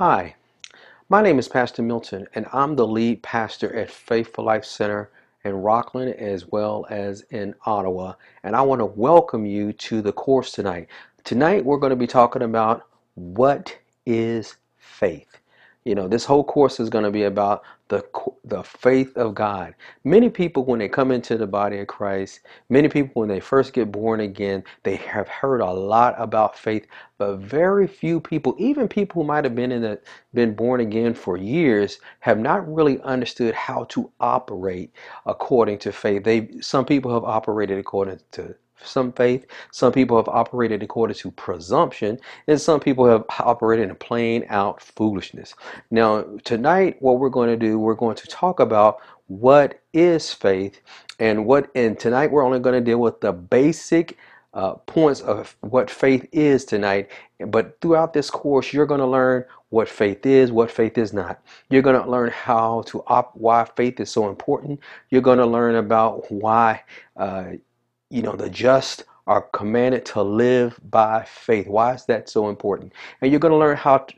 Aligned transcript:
Hi, 0.00 0.34
my 1.10 1.20
name 1.20 1.38
is 1.38 1.46
Pastor 1.46 1.82
Milton, 1.82 2.26
and 2.34 2.46
I'm 2.54 2.74
the 2.74 2.86
lead 2.86 3.22
pastor 3.22 3.76
at 3.76 3.90
Faithful 3.90 4.46
Life 4.46 4.64
Center 4.64 5.10
in 5.44 5.52
Rockland 5.52 6.14
as 6.14 6.46
well 6.46 6.86
as 6.88 7.20
in 7.28 7.54
Ottawa. 7.66 8.14
And 8.42 8.56
I 8.56 8.62
want 8.62 8.78
to 8.78 8.86
welcome 8.86 9.44
you 9.44 9.74
to 9.74 10.00
the 10.00 10.14
course 10.14 10.52
tonight. 10.52 10.88
Tonight, 11.24 11.66
we're 11.66 11.76
going 11.76 11.90
to 11.90 11.96
be 11.96 12.06
talking 12.06 12.40
about 12.40 12.86
what 13.14 13.76
is 14.06 14.56
faith. 14.78 15.36
You 15.84 15.94
know, 15.94 16.08
this 16.08 16.24
whole 16.24 16.44
course 16.44 16.80
is 16.80 16.88
going 16.88 17.04
to 17.04 17.10
be 17.10 17.24
about 17.24 17.62
the 17.90 18.04
the 18.44 18.64
faith 18.64 19.16
of 19.18 19.36
God. 19.36 19.74
Many 20.04 20.30
people 20.30 20.66
when 20.66 20.80
they 20.80 20.88
come 20.90 21.12
into 21.12 21.38
the 21.38 21.48
body 21.48 21.80
of 21.80 21.88
Christ, 21.88 22.42
many 22.70 22.88
people 22.88 23.20
when 23.22 23.30
they 23.30 23.40
first 23.40 23.74
get 23.74 23.92
born 23.92 24.20
again, 24.22 24.64
they 24.84 24.96
have 24.98 25.28
heard 25.28 25.62
a 25.62 25.72
lot 25.72 26.16
about 26.18 26.58
faith, 26.58 26.86
but 27.18 27.38
very 27.38 27.88
few 27.88 28.20
people, 28.20 28.56
even 28.58 28.88
people 28.88 29.22
who 29.22 29.28
might 29.28 29.44
have 29.44 29.56
been 29.56 29.72
in 29.72 29.82
the 29.82 30.00
been 30.34 30.54
born 30.54 30.80
again 30.82 31.14
for 31.14 31.38
years, 31.38 32.00
have 32.20 32.40
not 32.40 32.72
really 32.72 33.00
understood 33.02 33.54
how 33.54 33.84
to 33.86 34.12
operate 34.20 34.92
according 35.26 35.78
to 35.80 35.92
faith. 35.92 36.24
They 36.24 36.50
some 36.62 36.86
people 36.86 37.14
have 37.14 37.24
operated 37.24 37.78
according 37.78 38.20
to 38.32 38.56
some 38.84 39.12
faith. 39.12 39.46
Some 39.72 39.92
people 39.92 40.16
have 40.16 40.28
operated 40.28 40.82
according 40.82 41.16
to 41.16 41.30
presumption, 41.30 42.18
and 42.46 42.60
some 42.60 42.80
people 42.80 43.06
have 43.06 43.24
operated 43.38 43.88
in 43.88 43.96
plain 43.96 44.44
out 44.48 44.80
foolishness. 44.80 45.54
Now, 45.90 46.24
tonight, 46.44 46.96
what 47.00 47.18
we're 47.18 47.28
going 47.28 47.50
to 47.50 47.56
do, 47.56 47.78
we're 47.78 47.94
going 47.94 48.16
to 48.16 48.26
talk 48.26 48.60
about 48.60 49.00
what 49.26 49.80
is 49.92 50.32
faith, 50.32 50.80
and 51.18 51.46
what. 51.46 51.70
And 51.74 51.98
tonight, 51.98 52.32
we're 52.32 52.44
only 52.44 52.58
going 52.58 52.74
to 52.74 52.80
deal 52.80 52.98
with 52.98 53.20
the 53.20 53.32
basic 53.32 54.18
uh, 54.54 54.74
points 54.74 55.20
of 55.20 55.56
what 55.60 55.90
faith 55.90 56.26
is 56.32 56.64
tonight. 56.64 57.10
But 57.46 57.80
throughout 57.80 58.12
this 58.12 58.30
course, 58.30 58.72
you're 58.72 58.86
going 58.86 59.00
to 59.00 59.06
learn 59.06 59.44
what 59.68 59.88
faith 59.88 60.26
is, 60.26 60.50
what 60.50 60.70
faith 60.70 60.98
is 60.98 61.12
not. 61.12 61.40
You're 61.70 61.82
going 61.82 62.00
to 62.00 62.10
learn 62.10 62.30
how 62.30 62.82
to 62.88 63.02
op, 63.06 63.36
why 63.36 63.64
faith 63.76 64.00
is 64.00 64.10
so 64.10 64.28
important. 64.28 64.80
You're 65.10 65.22
going 65.22 65.38
to 65.38 65.46
learn 65.46 65.76
about 65.76 66.30
why. 66.30 66.82
Uh, 67.16 67.52
you 68.10 68.22
know, 68.22 68.36
the 68.36 68.50
just 68.50 69.04
are 69.26 69.42
commanded 69.42 70.04
to 70.04 70.22
live 70.22 70.78
by 70.90 71.24
faith. 71.24 71.68
Why 71.68 71.94
is 71.94 72.04
that 72.06 72.28
so 72.28 72.48
important? 72.48 72.92
And 73.20 73.30
you're 73.30 73.40
going 73.40 73.52
to 73.52 73.58
learn 73.58 73.76
how 73.76 73.98
to, 73.98 74.14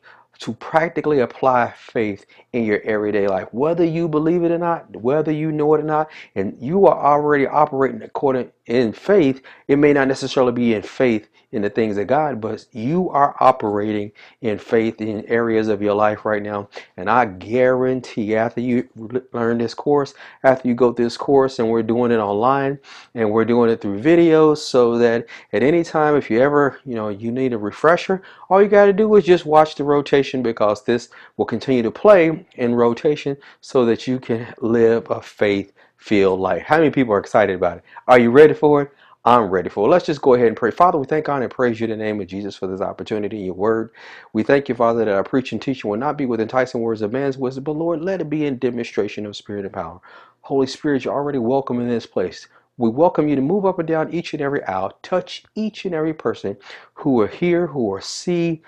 practically 0.55 1.21
apply 1.21 1.73
faith 1.77 2.27
in 2.53 2.65
your 2.65 2.81
everyday 2.83 3.27
life, 3.27 3.49
whether 3.53 3.85
you 3.85 4.09
believe 4.09 4.45
it 4.45 4.51
or 4.51 4.59
not, 4.59 4.95
whether 4.97 5.33
you 5.33 5.51
know 5.51 5.75
it 5.75 5.81
or 5.81 5.85
not, 5.85 6.11
and 6.35 6.57
you 6.61 6.87
are 6.87 7.13
already 7.13 7.47
operating 7.47 8.03
according 8.03 8.51
in 8.67 8.93
faith. 8.93 9.43
It 9.69 9.77
may 9.77 9.93
not 9.93 10.09
necessarily 10.09 10.53
be 10.53 10.75
in 10.75 10.83
faith 10.83 11.29
in 11.53 11.63
the 11.63 11.71
things 11.71 11.99
of 11.99 12.07
God, 12.07 12.41
but 12.41 12.65
you 12.73 13.11
are 13.11 13.37
operating 13.41 14.11
in 14.41 14.59
faith 14.59 15.01
in 15.01 15.25
areas 15.27 15.69
of 15.69 15.83
your 15.83 15.95
life 15.95 16.25
right 16.25 16.43
now. 16.43 16.69
And 16.97 17.11
I 17.11 17.27
guarantee 17.27 18.37
after 18.37 18.61
you 18.61 18.89
learn 19.33 19.59
this 19.59 19.75
course, 19.75 20.15
after 20.45 20.69
you 20.69 20.75
go 20.75 20.93
through 20.93 21.07
this 21.07 21.17
course, 21.19 21.59
and 21.59 21.69
we're 21.69 21.83
doing 21.83 22.11
it 22.11 22.17
online 22.17 22.79
and 23.15 23.31
we're 23.31 23.45
doing 23.45 23.71
it 23.71 23.81
through 23.83 24.01
videos 24.01 24.59
so 24.59 24.97
that 24.99 25.27
at 25.53 25.63
any 25.63 25.85
time, 25.85 26.17
if 26.17 26.31
you 26.31 26.41
ever, 26.41 26.81
you 26.87 26.95
know, 26.95 27.09
you 27.09 27.31
need 27.31 27.53
a 27.53 27.59
refresher, 27.59 28.23
all 28.49 28.63
you 28.63 28.69
got 28.69 28.87
to 28.87 28.93
do 28.93 29.15
is 29.17 29.25
just 29.25 29.45
watch 29.45 29.75
the 29.75 29.85
rotation 29.85 30.43
because 30.43 30.85
this 30.85 31.11
will 31.37 31.45
continue 31.45 31.83
to 31.83 31.91
play 31.91 32.42
in 32.57 32.75
rotation 32.75 33.37
so 33.61 33.85
that 33.87 34.07
you 34.07 34.19
can 34.21 34.53
live 34.61 35.11
a 35.11 35.23
faith 35.23 35.73
filled 35.97 36.41
life. 36.41 36.63
How 36.63 36.79
many 36.79 36.91
people 36.91 37.15
are 37.15 37.19
excited 37.19 37.57
about 37.57 37.79
it? 37.79 37.85
Are 38.09 38.19
you 38.19 38.31
ready 38.31 38.55
for 38.55 38.83
it? 38.83 38.93
I'm 39.25 39.51
ready 39.51 39.69
for 39.69 39.87
it. 39.87 39.91
Let's 39.91 40.07
just 40.07 40.21
go 40.21 40.35
ahead 40.35 40.49
and 40.49 40.57
pray. 40.57 40.73
Father, 40.73 40.99
we 40.99 41.07
thank 41.07 41.27
God 41.27 41.43
and 41.43 41.51
praise 41.51 41.79
you 41.81 41.85
in 41.85 41.91
the 41.91 42.05
name 42.05 42.21
of 42.21 42.27
Jesus 42.27 42.57
for 42.57 42.67
this 42.67 42.81
opportunity 42.81 43.39
in 43.39 43.45
your 43.47 43.55
word. 43.55 43.91
We 44.33 44.43
thank 44.43 44.69
you, 44.69 44.75
Father, 44.75 45.05
that 45.05 45.15
our 45.15 45.23
preaching 45.23 45.61
teaching 45.61 45.89
will 45.91 45.99
not 45.99 46.19
be 46.19 46.27
with 46.27 46.41
enticing 46.41 46.81
words 46.81 47.03
of 47.03 47.13
man's 47.13 47.39
wisdom, 47.39 47.65
but 47.65 47.77
Lord, 47.77 48.03
let 48.03 48.21
it 48.21 48.29
be 48.29 48.47
in 48.47 48.59
demonstration 48.59 49.25
of 49.27 49.37
spirit 49.37 49.65
and 49.65 49.73
power. 49.75 50.01
Holy 50.41 50.67
Spirit, 50.67 51.05
you're 51.05 51.15
already 51.15 51.39
welcome 51.39 51.81
in 51.81 51.89
this 51.89 52.07
place. 52.07 52.49
We 52.79 52.89
welcome 52.91 53.29
you 53.29 53.37
to 53.37 53.43
move 53.43 53.65
up 53.65 53.79
and 53.79 53.87
down 53.87 54.13
each 54.13 54.33
and 54.33 54.43
every 54.43 54.65
aisle, 54.65 54.99
touch 55.03 55.45
each 55.55 55.85
and 55.85 55.95
every 55.95 56.15
person 56.15 56.57
who 56.95 57.21
are 57.21 57.29
here, 57.29 57.69
who 57.69 57.93
are 57.95 58.01
see 58.01 58.63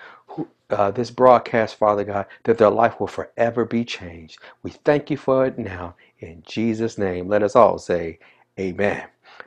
uh, 0.69 0.91
this 0.91 1.11
broadcast, 1.11 1.75
Father 1.75 2.03
God, 2.03 2.25
that 2.43 2.57
their 2.57 2.69
life 2.69 2.99
will 2.99 3.07
forever 3.07 3.65
be 3.65 3.85
changed. 3.85 4.39
We 4.63 4.71
thank 4.71 5.09
you 5.09 5.17
for 5.17 5.45
it 5.45 5.57
now. 5.57 5.95
In 6.19 6.43
Jesus' 6.47 6.97
name, 6.97 7.27
let 7.27 7.43
us 7.43 7.55
all 7.55 7.77
say, 7.77 8.19
Amen. 8.59 9.03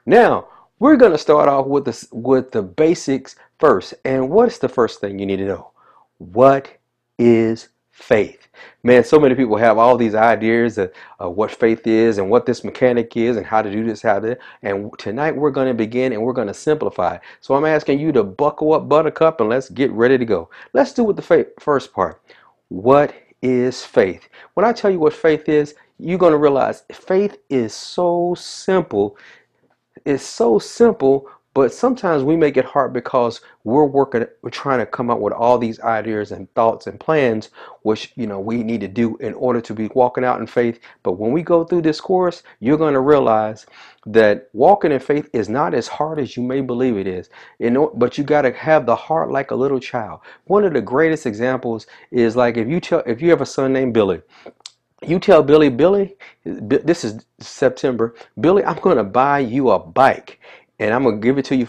Now, 0.06 0.48
we're 0.78 0.96
going 0.96 1.12
to 1.12 1.18
start 1.18 1.48
off 1.48 1.66
with 1.66 1.84
the, 1.84 2.08
with 2.12 2.52
the 2.52 2.62
basics 2.62 3.36
first. 3.58 3.94
And 4.04 4.30
what's 4.30 4.58
the 4.58 4.68
first 4.68 5.00
thing 5.00 5.18
you 5.18 5.26
need 5.26 5.38
to 5.38 5.46
know? 5.46 5.70
What 6.18 6.76
is 7.18 7.68
faith? 7.98 8.48
Man, 8.82 9.04
so 9.04 9.18
many 9.18 9.34
people 9.34 9.56
have 9.56 9.78
all 9.78 9.96
these 9.96 10.14
ideas 10.14 10.78
of, 10.78 10.92
of 11.18 11.36
what 11.36 11.50
faith 11.50 11.86
is 11.86 12.18
and 12.18 12.30
what 12.30 12.46
this 12.46 12.64
mechanic 12.64 13.16
is 13.16 13.36
and 13.36 13.44
how 13.46 13.62
to 13.62 13.70
do 13.70 13.84
this, 13.84 14.02
how 14.02 14.20
to. 14.20 14.38
And 14.62 14.90
tonight 14.98 15.36
we're 15.36 15.50
going 15.50 15.68
to 15.68 15.74
begin 15.74 16.12
and 16.12 16.22
we're 16.22 16.32
going 16.32 16.48
to 16.48 16.54
simplify. 16.54 17.18
So 17.40 17.54
I'm 17.54 17.64
asking 17.64 18.00
you 18.00 18.12
to 18.12 18.24
buckle 18.24 18.74
up, 18.74 18.88
buttercup, 18.88 19.40
and 19.40 19.50
let's 19.50 19.68
get 19.68 19.90
ready 19.92 20.18
to 20.18 20.24
go. 20.24 20.48
Let's 20.72 20.92
do 20.92 21.04
with 21.04 21.16
the 21.16 21.22
faith, 21.22 21.48
first 21.58 21.92
part. 21.92 22.22
What 22.68 23.14
is 23.42 23.84
faith? 23.84 24.28
When 24.54 24.64
I 24.64 24.72
tell 24.72 24.90
you 24.90 25.00
what 25.00 25.12
faith 25.12 25.48
is, 25.48 25.74
you're 25.98 26.18
going 26.18 26.32
to 26.32 26.38
realize 26.38 26.84
faith 26.92 27.38
is 27.50 27.74
so 27.74 28.34
simple 28.38 29.16
it's 30.04 30.24
so 30.24 30.58
simple, 30.58 31.28
but 31.58 31.74
sometimes 31.74 32.22
we 32.22 32.36
make 32.36 32.56
it 32.56 32.64
hard 32.64 32.92
because 32.92 33.40
we're 33.64 33.84
working, 33.84 34.24
we're 34.42 34.50
trying 34.50 34.78
to 34.78 34.86
come 34.86 35.10
up 35.10 35.18
with 35.18 35.32
all 35.32 35.58
these 35.58 35.80
ideas 35.80 36.30
and 36.30 36.48
thoughts 36.54 36.86
and 36.86 37.00
plans, 37.00 37.50
which 37.82 38.12
you 38.14 38.28
know 38.28 38.38
we 38.38 38.62
need 38.62 38.80
to 38.80 38.86
do 38.86 39.16
in 39.16 39.34
order 39.34 39.60
to 39.60 39.74
be 39.74 39.88
walking 39.88 40.22
out 40.22 40.38
in 40.38 40.46
faith. 40.46 40.78
But 41.02 41.14
when 41.14 41.32
we 41.32 41.42
go 41.42 41.64
through 41.64 41.82
this 41.82 42.00
course, 42.00 42.44
you're 42.60 42.78
going 42.78 42.94
to 42.94 43.00
realize 43.00 43.66
that 44.06 44.50
walking 44.52 44.92
in 44.92 45.00
faith 45.00 45.28
is 45.32 45.48
not 45.48 45.74
as 45.74 45.88
hard 45.88 46.20
as 46.20 46.36
you 46.36 46.44
may 46.44 46.60
believe 46.60 46.96
it 46.96 47.08
is. 47.08 47.28
You 47.58 47.70
know, 47.70 47.90
but 47.92 48.16
you 48.16 48.22
got 48.22 48.42
to 48.42 48.52
have 48.52 48.86
the 48.86 48.94
heart 48.94 49.32
like 49.32 49.50
a 49.50 49.56
little 49.56 49.80
child. 49.80 50.20
One 50.44 50.62
of 50.62 50.74
the 50.74 50.80
greatest 50.80 51.26
examples 51.26 51.88
is 52.12 52.36
like 52.36 52.56
if 52.56 52.68
you 52.68 52.78
tell 52.78 53.02
if 53.04 53.20
you 53.20 53.30
have 53.30 53.40
a 53.40 53.46
son 53.46 53.72
named 53.72 53.94
Billy 53.94 54.22
you 55.06 55.18
tell 55.20 55.42
Billy, 55.42 55.68
Billy, 55.68 56.16
this 56.44 57.04
is 57.04 57.24
September, 57.38 58.16
Billy, 58.40 58.64
I'm 58.64 58.80
going 58.80 58.96
to 58.96 59.04
buy 59.04 59.38
you 59.38 59.70
a 59.70 59.78
bike 59.78 60.40
and 60.80 60.94
I'm 60.94 61.04
to 61.04 61.12
give 61.16 61.38
it 61.38 61.44
to 61.46 61.56
you 61.56 61.66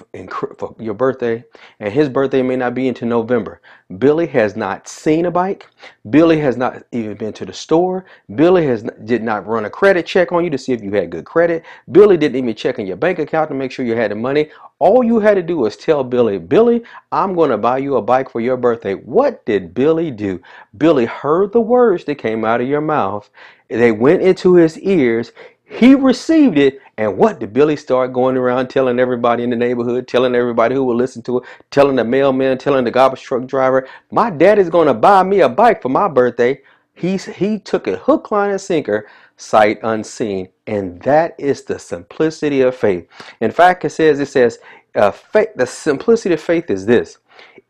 for 0.58 0.76
your 0.78 0.94
birthday. 0.94 1.44
And 1.80 1.92
his 1.92 2.10
birthday 2.10 2.42
may 2.44 2.56
not 2.56 2.76
be 2.76 2.88
into 2.88 3.06
November. 3.06 3.62
Billy 3.98 4.28
has 4.28 4.56
not 4.56 4.88
seen 4.88 5.26
a 5.26 5.32
bike. 5.32 5.68
Billy 6.10 6.40
has 6.40 6.58
not 6.58 6.84
even 6.92 7.18
been 7.18 7.34
to 7.34 7.46
the 7.46 7.54
store. 7.54 8.06
Billy 8.36 8.66
has 8.68 8.84
did 9.06 9.24
not 9.24 9.48
run 9.48 9.66
a 9.66 9.70
credit 9.70 10.06
check 10.06 10.32
on 10.32 10.44
you 10.44 10.50
to 10.52 10.58
see 10.58 10.74
if 10.74 10.84
you 10.84 10.92
had 10.92 11.10
good 11.10 11.26
credit. 11.26 11.64
Billy 11.92 12.18
didn't 12.18 12.38
even 12.38 12.56
check 12.56 12.78
in 12.78 12.86
your 12.86 12.98
bank 12.98 13.18
account 13.18 13.50
to 13.50 13.56
make 13.56 13.72
sure 13.72 13.86
you 13.86 13.96
had 13.96 14.12
the 14.12 14.16
money. 14.16 14.50
All 14.78 15.04
you 15.04 15.20
had 15.20 15.36
to 15.36 15.42
do 15.42 15.58
was 15.58 15.76
tell 15.76 16.04
Billy, 16.04 16.38
Billy, 16.38 16.84
I'm 17.12 17.36
to 17.36 17.58
buy 17.58 17.80
you 17.80 17.96
a 17.96 18.02
bike 18.02 18.30
for 18.30 18.42
your 18.42 18.58
birthday. 18.58 18.94
What 18.94 19.44
did 19.46 19.74
Billy 19.74 20.12
do? 20.12 20.40
Billy 20.78 21.06
heard 21.06 21.52
the 21.52 21.62
words 21.62 22.06
that 22.06 22.16
came 22.16 22.46
out 22.46 22.62
of 22.62 22.68
your 22.68 22.82
mouth. 22.82 23.30
They 23.70 23.92
went 23.92 24.22
into 24.22 24.54
his 24.54 24.78
ears. 24.80 25.32
He 25.66 25.94
received 25.96 26.58
it, 26.58 26.80
and 27.00 27.18
what 27.18 27.40
did 27.40 27.54
Billy 27.54 27.78
start 27.78 28.12
going 28.12 28.36
around 28.36 28.68
telling 28.68 29.00
everybody 29.00 29.42
in 29.44 29.50
the 29.50 29.56
neighborhood, 29.56 30.06
telling 30.06 30.36
everybody 30.36 30.76
who 30.76 30.84
will 30.84 30.98
listen 30.98 31.22
to 31.22 31.38
it, 31.38 31.46
telling 31.72 31.96
the 31.96 32.04
mailman, 32.04 32.58
telling 32.58 32.84
the 32.84 32.92
garbage 32.92 33.22
truck 33.22 33.46
driver, 33.46 33.88
my 34.12 34.30
daddy's 34.30 34.70
going 34.70 34.88
to 34.88 34.94
buy 34.94 35.24
me 35.24 35.40
a 35.40 35.48
bike 35.48 35.82
for 35.82 35.88
my 35.88 36.10
birthday. 36.10 36.62
He's, 36.94 37.24
he 37.24 37.58
took 37.58 37.88
it 37.88 38.00
hook, 38.00 38.32
line, 38.32 38.50
and 38.50 38.60
sinker, 38.60 39.08
sight 39.38 39.80
unseen. 39.82 40.50
And 40.68 41.02
that 41.04 41.36
is 41.38 41.64
the 41.64 41.80
simplicity 41.80 42.60
of 42.60 42.76
faith. 42.76 43.08
In 43.40 43.52
fact, 43.52 43.86
it 43.86 43.92
says, 43.92 44.20
it 44.20 44.26
says, 44.26 44.60
uh, 44.94 45.12
faith, 45.12 45.52
the 45.56 45.68
simplicity 45.68 46.34
of 46.34 46.42
faith 46.42 46.70
is 46.70 46.86
this. 46.86 47.20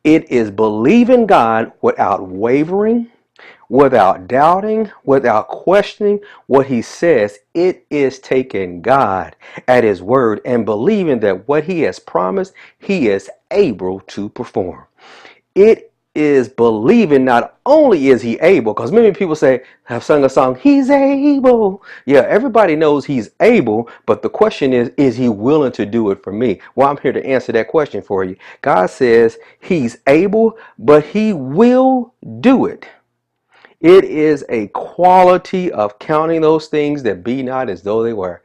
It 0.04 0.28
is 0.32 0.50
believing 0.50 1.28
God 1.28 1.72
without 1.84 2.28
wavering, 2.28 3.12
without 3.69 4.27
doubting, 4.27 4.92
without 5.04 5.48
questioning 5.48 6.19
what 6.48 6.66
he 6.66 6.81
says. 6.81 7.39
It 7.54 7.86
is 7.89 8.19
taking 8.19 8.81
God 8.81 9.36
at 9.68 9.83
his 9.83 10.01
word 10.01 10.42
and 10.44 10.66
believing 10.66 11.19
that 11.21 11.48
what 11.48 11.63
he 11.63 11.81
has 11.81 12.00
promised, 12.00 12.54
he 12.80 13.07
is 13.07 13.30
able 13.51 14.01
to 14.01 14.30
perform. 14.30 14.86
It 15.56 15.92
is 16.16 16.50
believing 16.50 17.24
not 17.24 17.57
only 17.66 18.07
is 18.07 18.21
he 18.21 18.38
able, 18.39 18.74
because 18.74 18.92
many 18.92 19.12
people 19.12 19.36
say, 19.36 19.63
have 19.83 20.04
sung 20.04 20.25
a 20.25 20.30
song, 20.30 20.56
he's 20.56 20.89
able. 20.89 21.83
Yeah, 22.06 22.22
everybody 22.22 22.75
knows 22.75 23.06
he's 23.06 23.30
able, 23.39 23.89
but 24.06 24.22
the 24.22 24.30
question 24.30 24.74
is, 24.74 24.92
is 24.98 25.15
he 25.15 25.30
willing 25.30 25.72
to 25.74 25.86
do 25.86 26.10
it 26.12 26.24
for 26.24 26.33
me? 26.33 26.60
Well, 26.75 26.89
I'm 26.89 26.98
here 26.98 27.13
to 27.13 27.25
answer 27.25 27.51
that 27.54 27.68
question 27.68 28.01
for 28.01 28.24
you. 28.24 28.36
God 28.62 28.89
says 28.89 29.38
he's 29.62 30.00
able, 30.07 30.57
but 30.77 31.06
he 31.06 31.31
will 31.31 32.13
do 32.42 32.65
it. 32.65 32.88
It 33.81 34.04
is 34.04 34.44
a 34.50 34.68
quality 34.68 35.72
of 35.72 36.00
counting 36.00 36.42
those 36.42 36.68
things 36.68 37.02
that 37.04 37.24
be 37.24 37.42
not 37.42 37.70
as 37.70 37.81
though 37.81 38.04
they 38.04 38.14
were. 38.14 38.42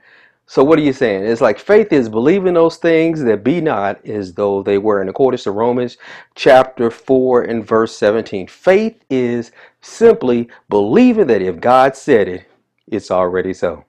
So 0.46 0.62
what 0.62 0.78
are 0.78 0.82
you 0.82 0.92
saying? 0.92 1.24
It's 1.24 1.40
like 1.40 1.58
faith 1.58 1.92
is 1.92 2.08
believing 2.08 2.54
those 2.54 2.76
things 2.76 3.22
that 3.22 3.42
be 3.42 3.60
not 3.60 4.04
as 4.06 4.34
though 4.34 4.62
they 4.62 4.78
were. 4.78 5.02
In 5.02 5.08
accordance 5.08 5.44
to 5.44 5.50
Romans 5.50 5.96
chapter 6.34 6.90
4 6.90 7.44
and 7.44 7.66
verse 7.66 7.96
17. 7.96 8.46
Faith 8.46 9.02
is 9.10 9.52
simply 9.80 10.48
believing 10.68 11.26
that 11.28 11.42
if 11.42 11.60
God 11.60 11.96
said 11.96 12.28
it, 12.28 12.46
it's 12.86 13.10
already 13.10 13.54
so. 13.54 13.84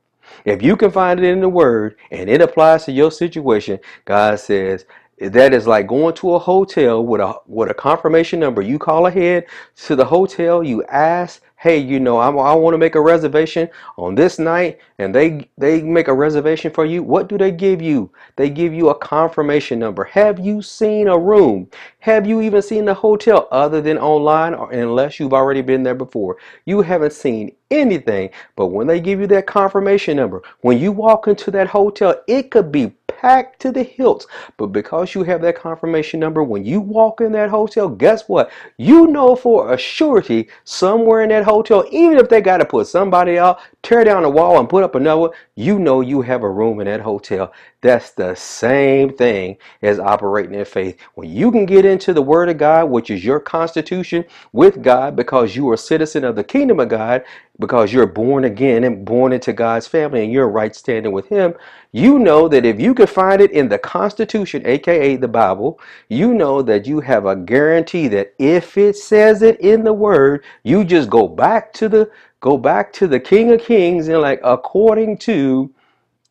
If 0.45 0.63
you 0.63 0.75
can 0.75 0.91
find 0.91 1.19
it 1.19 1.25
in 1.25 1.41
the 1.41 1.49
word 1.49 1.97
and 2.09 2.29
it 2.29 2.41
applies 2.41 2.85
to 2.85 2.91
your 2.91 3.11
situation, 3.11 3.79
God 4.05 4.39
says, 4.39 4.85
that 5.19 5.53
is 5.53 5.65
like 5.65 5.87
going 5.87 6.13
to 6.15 6.33
a 6.33 6.39
hotel 6.39 7.05
with 7.05 7.21
a 7.21 7.33
with 7.47 7.69
a 7.69 7.73
confirmation 7.73 8.39
number. 8.39 8.61
You 8.61 8.77
call 8.77 9.07
ahead 9.07 9.45
to 9.85 9.95
the 9.95 10.05
hotel, 10.05 10.61
you 10.63 10.83
ask, 10.85 11.41
"Hey, 11.55 11.77
you 11.77 11.99
know, 12.01 12.17
I, 12.17 12.27
I 12.27 12.53
want 12.53 12.73
to 12.73 12.77
make 12.77 12.95
a 12.95 13.01
reservation 13.01 13.69
on 13.97 14.15
this 14.15 14.39
night," 14.39 14.79
and 14.99 15.15
they 15.15 15.49
they 15.57 15.81
make 15.81 16.09
a 16.09 16.13
reservation 16.13 16.71
for 16.71 16.85
you. 16.85 17.01
What 17.01 17.29
do 17.29 17.37
they 17.37 17.51
give 17.51 17.81
you? 17.81 18.11
They 18.35 18.49
give 18.49 18.73
you 18.73 18.89
a 18.89 18.95
confirmation 18.95 19.79
number. 19.79 20.03
Have 20.03 20.39
you 20.39 20.61
seen 20.61 21.07
a 21.07 21.17
room? 21.17 21.69
Have 21.99 22.27
you 22.27 22.41
even 22.41 22.61
seen 22.61 22.85
the 22.85 22.93
hotel 22.93 23.47
other 23.51 23.81
than 23.81 23.97
online, 23.97 24.53
or 24.53 24.71
unless 24.71 25.19
you've 25.19 25.33
already 25.33 25.61
been 25.61 25.83
there 25.83 25.95
before? 25.95 26.37
You 26.65 26.81
haven't 26.81 27.13
seen 27.13 27.55
anything. 27.79 28.29
But 28.55 28.67
when 28.67 28.87
they 28.87 28.99
give 28.99 29.19
you 29.19 29.27
that 29.27 29.47
confirmation 29.47 30.17
number, 30.17 30.41
when 30.61 30.79
you 30.79 30.91
walk 30.91 31.27
into 31.27 31.51
that 31.51 31.67
hotel, 31.67 32.21
it 32.27 32.51
could 32.51 32.71
be 32.71 32.93
packed 33.07 33.59
to 33.61 33.71
the 33.71 33.83
hilt. 33.83 34.27
But 34.57 34.67
because 34.67 35.15
you 35.15 35.23
have 35.23 35.41
that 35.41 35.55
confirmation 35.55 36.19
number, 36.19 36.43
when 36.43 36.65
you 36.65 36.79
walk 36.81 37.21
in 37.21 37.31
that 37.31 37.49
hotel, 37.49 37.89
guess 37.89 38.27
what? 38.27 38.51
You 38.77 39.07
know 39.07 39.35
for 39.35 39.73
a 39.73 39.77
surety 39.77 40.49
somewhere 40.63 41.21
in 41.21 41.29
that 41.29 41.43
hotel, 41.43 41.85
even 41.91 42.17
if 42.17 42.29
they 42.29 42.41
got 42.41 42.57
to 42.57 42.65
put 42.65 42.87
somebody 42.87 43.37
out, 43.39 43.59
tear 43.85 44.03
down 44.03 44.23
the 44.23 44.29
wall 44.29 44.59
and 44.59 44.67
put 44.67 44.83
up 44.83 44.95
another, 44.95 45.29
you 45.55 45.79
know 45.79 46.01
you 46.01 46.21
have 46.23 46.43
a 46.43 46.49
room 46.49 46.79
in 46.79 46.87
that 46.87 47.01
hotel. 47.01 47.53
That's 47.81 48.11
the 48.11 48.33
same 48.33 49.13
thing 49.13 49.57
as 49.83 49.99
operating 49.99 50.55
in 50.55 50.65
faith. 50.65 50.99
When 51.13 51.29
you 51.29 51.51
can 51.51 51.67
get 51.67 51.85
into 51.85 52.11
the 52.11 52.21
Word 52.21 52.49
of 52.49 52.57
God, 52.57 52.85
which 52.89 53.11
is 53.11 53.23
your 53.23 53.39
constitution 53.39 54.25
with 54.51 54.81
God, 54.81 55.15
because 55.15 55.55
you 55.55 55.69
are 55.69 55.75
a 55.75 55.77
citizen 55.77 56.23
of 56.23 56.35
the 56.35 56.43
kingdom 56.43 56.79
of 56.79 56.89
God, 56.89 57.23
because 57.59 57.93
you're 57.93 58.07
born 58.07 58.45
again 58.45 58.83
and 58.83 59.05
born 59.05 59.31
into 59.31 59.53
God's 59.53 59.87
family 59.87 60.23
and 60.23 60.33
you're 60.33 60.49
right 60.49 60.75
standing 60.75 61.11
with 61.11 61.29
Him, 61.29 61.53
you 61.91 62.19
know 62.19 62.47
that 62.49 62.65
if 62.65 62.79
you 62.79 62.93
can 62.95 63.07
find 63.07 63.39
it 63.39 63.51
in 63.51 63.69
the 63.69 63.77
Constitution, 63.77 64.65
aka 64.65 65.15
the 65.15 65.27
Bible, 65.27 65.79
you 66.09 66.33
know 66.33 66.61
that 66.63 66.87
you 66.87 66.99
have 67.01 67.25
a 67.27 67.35
guarantee 67.35 68.07
that 68.09 68.33
if 68.39 68.77
it 68.77 68.97
says 68.97 69.43
it 69.43 69.59
in 69.61 69.83
the 69.83 69.93
Word, 69.93 70.43
you 70.63 70.83
just 70.83 71.09
go 71.09 71.27
back 71.27 71.71
to 71.73 71.87
the 71.87 72.09
go 72.45 72.59
back 72.59 72.93
to 72.93 73.07
the 73.07 73.19
King 73.19 73.51
of 73.53 73.61
Kings 73.63 74.07
and 74.07 74.21
like 74.21 74.39
according 74.43 75.17
to 75.17 75.73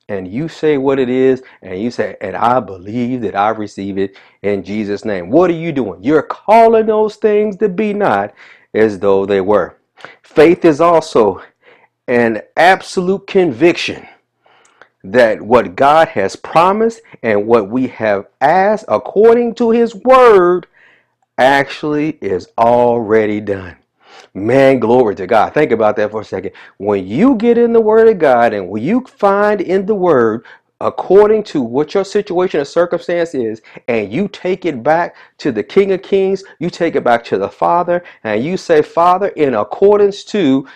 and 0.08 0.28
you 0.28 0.46
say 0.46 0.78
what 0.78 1.00
it 1.00 1.08
is 1.08 1.42
and 1.60 1.82
you 1.82 1.90
say 1.90 2.16
and 2.20 2.36
i 2.36 2.60
believe 2.60 3.20
that 3.22 3.34
i 3.34 3.48
receive 3.48 3.98
it 3.98 4.16
in 4.42 4.62
jesus 4.62 5.04
name. 5.04 5.28
What 5.28 5.50
are 5.50 5.54
you 5.54 5.72
doing? 5.72 6.04
You're 6.04 6.22
calling 6.22 6.86
those 6.86 7.16
things 7.16 7.56
to 7.56 7.68
be 7.68 7.92
not 7.92 8.32
as 8.74 9.00
though 9.00 9.26
they 9.26 9.40
were. 9.40 9.76
Faith 10.22 10.64
is 10.64 10.80
also 10.80 11.42
an 12.06 12.42
absolute 12.56 13.26
conviction 13.26 14.06
that 15.02 15.42
what 15.42 15.74
God 15.74 16.08
has 16.08 16.36
promised 16.36 17.02
and 17.24 17.46
what 17.46 17.68
we 17.68 17.88
have 17.88 18.26
asked 18.40 18.84
according 18.86 19.56
to 19.56 19.70
His 19.70 19.96
Word 19.96 20.68
actually 21.38 22.10
is 22.20 22.48
already 22.56 23.40
done. 23.40 23.76
Man, 24.34 24.78
glory 24.80 25.14
to 25.16 25.26
God. 25.26 25.54
Think 25.54 25.72
about 25.72 25.96
that 25.96 26.10
for 26.10 26.22
a 26.22 26.24
second. 26.24 26.52
When 26.78 27.06
you 27.06 27.36
get 27.36 27.58
in 27.58 27.72
the 27.72 27.80
Word 27.80 28.08
of 28.08 28.18
God 28.18 28.54
and 28.54 28.68
when 28.68 28.82
you 28.82 29.02
find 29.06 29.60
in 29.60 29.86
the 29.86 29.94
Word 29.94 30.44
according 30.80 31.42
to 31.44 31.62
what 31.62 31.94
your 31.94 32.04
situation 32.04 32.60
or 32.60 32.64
circumstance 32.64 33.34
is, 33.34 33.62
and 33.88 34.12
you 34.12 34.28
take 34.28 34.66
it 34.66 34.82
back 34.82 35.16
to 35.38 35.52
the 35.52 35.62
King 35.62 35.92
of 35.92 36.02
Kings, 36.02 36.44
you 36.58 36.70
take 36.70 36.96
it 36.96 37.04
back 37.04 37.24
to 37.24 37.38
the 37.38 37.48
Father, 37.48 38.04
and 38.24 38.44
you 38.44 38.56
say, 38.56 38.82
Father, 38.82 39.28
in 39.28 39.54
accordance 39.54 40.24
to 40.24 40.66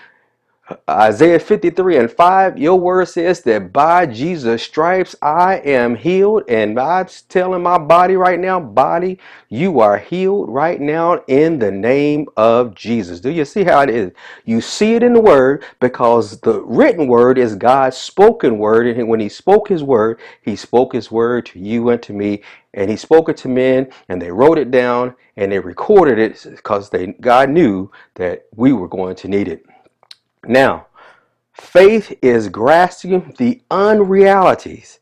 Isaiah 0.90 1.38
53 1.38 1.96
and 1.96 2.10
5, 2.10 2.58
your 2.58 2.78
word 2.78 3.08
says 3.08 3.42
that 3.42 3.72
by 3.72 4.06
Jesus' 4.06 4.62
stripes 4.62 5.16
I 5.22 5.56
am 5.58 5.94
healed. 5.94 6.44
And 6.48 6.78
I'm 6.78 7.06
telling 7.28 7.62
my 7.62 7.78
body 7.78 8.16
right 8.16 8.38
now, 8.38 8.60
body, 8.60 9.18
you 9.48 9.80
are 9.80 9.98
healed 9.98 10.50
right 10.50 10.80
now 10.80 11.22
in 11.28 11.58
the 11.58 11.70
name 11.70 12.26
of 12.36 12.74
Jesus. 12.74 13.20
Do 13.20 13.30
you 13.30 13.46
see 13.46 13.64
how 13.64 13.80
it 13.82 13.90
is? 13.90 14.12
You 14.44 14.60
see 14.60 14.94
it 14.94 15.02
in 15.02 15.14
the 15.14 15.20
word 15.20 15.64
because 15.80 16.40
the 16.40 16.62
written 16.62 17.08
word 17.08 17.38
is 17.38 17.54
God's 17.56 17.96
spoken 17.96 18.58
word. 18.58 18.86
And 18.88 19.08
when 19.08 19.20
he 19.20 19.30
spoke 19.30 19.68
his 19.68 19.82
word, 19.82 20.20
he 20.42 20.56
spoke 20.56 20.92
his 20.92 21.10
word 21.10 21.46
to 21.46 21.58
you 21.60 21.90
and 21.90 22.02
to 22.02 22.12
me. 22.12 22.42
And 22.74 22.90
he 22.90 22.96
spoke 22.96 23.28
it 23.30 23.38
to 23.38 23.48
men 23.48 23.90
and 24.08 24.20
they 24.20 24.32
wrote 24.32 24.58
it 24.58 24.70
down 24.70 25.14
and 25.36 25.52
they 25.52 25.60
recorded 25.60 26.18
it 26.18 26.44
because 26.50 26.90
they 26.90 27.08
God 27.20 27.50
knew 27.50 27.90
that 28.16 28.46
we 28.56 28.72
were 28.72 28.88
going 28.88 29.16
to 29.16 29.28
need 29.28 29.48
it. 29.48 29.67
Now, 30.48 30.86
faith 31.52 32.18
is 32.22 32.48
grasping 32.48 33.34
the 33.36 33.60
unrealities 33.70 34.98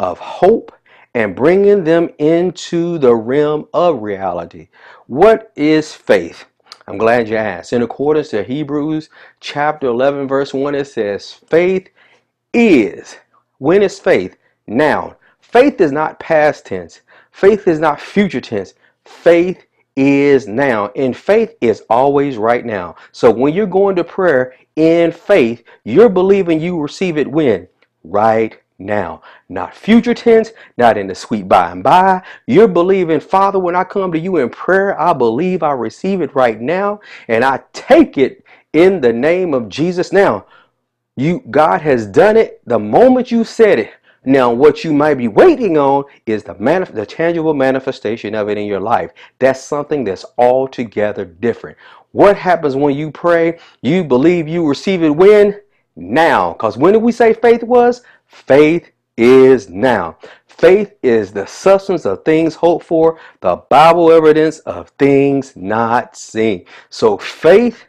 of 0.00 0.18
hope 0.18 0.72
and 1.14 1.36
bringing 1.36 1.84
them 1.84 2.08
into 2.18 2.96
the 2.96 3.14
realm 3.14 3.68
of 3.74 4.02
reality. 4.02 4.68
What 5.06 5.52
is 5.54 5.92
faith? 5.92 6.46
I'm 6.88 6.96
glad 6.96 7.28
you 7.28 7.36
asked. 7.36 7.74
In 7.74 7.82
accordance 7.82 8.30
to 8.30 8.42
Hebrews 8.42 9.10
chapter 9.40 9.88
11, 9.88 10.28
verse 10.28 10.54
1, 10.54 10.74
it 10.74 10.86
says, 10.86 11.30
Faith 11.30 11.90
is. 12.54 13.16
When 13.58 13.82
is 13.82 14.00
faith? 14.00 14.36
Now. 14.66 15.16
Faith 15.40 15.80
is 15.80 15.92
not 15.92 16.18
past 16.20 16.66
tense. 16.66 17.02
Faith 17.32 17.68
is 17.68 17.78
not 17.78 18.00
future 18.00 18.40
tense. 18.40 18.74
Faith 19.04 19.66
is 19.96 20.46
now. 20.46 20.90
And 20.94 21.16
faith 21.16 21.56
is 21.60 21.82
always 21.88 22.36
right 22.36 22.64
now. 22.64 22.96
So 23.12 23.30
when 23.30 23.54
you're 23.54 23.66
going 23.66 23.96
to 23.96 24.04
prayer 24.04 24.54
in 24.76 25.10
faith, 25.10 25.64
you're 25.84 26.10
believing 26.10 26.60
you 26.60 26.80
receive 26.80 27.16
it 27.16 27.26
when? 27.26 27.66
Right 28.04 28.60
now. 28.78 29.22
Not 29.48 29.74
future 29.74 30.14
tense, 30.14 30.52
not 30.76 30.98
in 30.98 31.06
the 31.06 31.14
sweet 31.14 31.48
by 31.48 31.70
and 31.70 31.82
by. 31.82 32.22
You're 32.46 32.68
believing, 32.68 33.20
Father, 33.20 33.58
when 33.58 33.74
I 33.74 33.84
come 33.84 34.12
to 34.12 34.18
you 34.18 34.36
in 34.36 34.50
prayer, 34.50 35.00
I 35.00 35.12
believe 35.12 35.62
I 35.62 35.72
receive 35.72 36.20
it 36.20 36.34
right 36.34 36.60
now. 36.60 37.00
And 37.28 37.44
I 37.44 37.62
take 37.72 38.18
it 38.18 38.44
in 38.72 39.00
the 39.00 39.12
name 39.12 39.54
of 39.54 39.68
Jesus. 39.68 40.12
Now, 40.12 40.46
you 41.16 41.42
God 41.50 41.80
has 41.80 42.06
done 42.06 42.36
it 42.36 42.60
the 42.66 42.78
moment 42.78 43.30
you 43.30 43.42
said 43.44 43.78
it. 43.78 43.90
Now, 44.26 44.52
what 44.52 44.82
you 44.82 44.92
might 44.92 45.14
be 45.14 45.28
waiting 45.28 45.78
on 45.78 46.04
is 46.26 46.42
the 46.42 46.56
manif- 46.56 46.92
the 46.92 47.06
tangible 47.06 47.54
manifestation 47.54 48.34
of 48.34 48.48
it 48.48 48.58
in 48.58 48.66
your 48.66 48.80
life. 48.80 49.12
That's 49.38 49.62
something 49.62 50.02
that's 50.02 50.24
altogether 50.36 51.24
different. 51.24 51.78
What 52.10 52.36
happens 52.36 52.74
when 52.74 52.96
you 52.96 53.12
pray? 53.12 53.60
You 53.82 54.02
believe 54.02 54.48
you 54.48 54.66
receive 54.66 55.04
it 55.04 55.10
when? 55.10 55.60
Now. 55.94 56.54
Because 56.54 56.76
when 56.76 56.92
did 56.92 57.02
we 57.02 57.12
say 57.12 57.34
faith 57.34 57.62
was? 57.62 58.02
Faith 58.26 58.90
is 59.16 59.70
now. 59.70 60.18
Faith 60.46 60.94
is 61.02 61.32
the 61.32 61.46
substance 61.46 62.04
of 62.04 62.24
things 62.24 62.54
hoped 62.54 62.84
for, 62.84 63.20
the 63.42 63.56
Bible 63.56 64.10
evidence 64.10 64.58
of 64.60 64.88
things 64.98 65.54
not 65.54 66.16
seen. 66.16 66.64
So 66.88 67.18
faith 67.18 67.84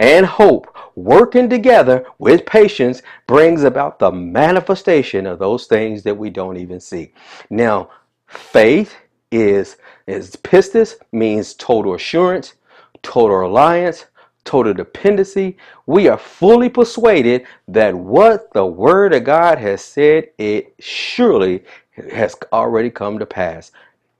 and 0.00 0.24
hope 0.24 0.74
working 0.96 1.48
together 1.48 2.06
with 2.18 2.46
patience 2.46 3.02
brings 3.26 3.62
about 3.62 3.98
the 3.98 4.10
manifestation 4.10 5.26
of 5.26 5.38
those 5.38 5.66
things 5.66 6.02
that 6.02 6.16
we 6.16 6.30
don't 6.30 6.56
even 6.56 6.80
see. 6.80 7.12
Now, 7.50 7.90
faith 8.26 8.96
is 9.30 9.76
is 10.06 10.34
pistis 10.36 10.96
means 11.12 11.54
total 11.54 11.94
assurance, 11.94 12.54
total 13.02 13.36
reliance, 13.36 14.06
total 14.44 14.72
dependency. 14.74 15.56
We 15.86 16.08
are 16.08 16.18
fully 16.18 16.68
persuaded 16.68 17.46
that 17.68 17.94
what 17.94 18.52
the 18.52 18.66
word 18.66 19.12
of 19.14 19.24
God 19.24 19.58
has 19.58 19.84
said, 19.84 20.30
it 20.38 20.74
surely 20.80 21.62
has 22.10 22.34
already 22.52 22.90
come 22.90 23.18
to 23.18 23.26
pass. 23.26 23.70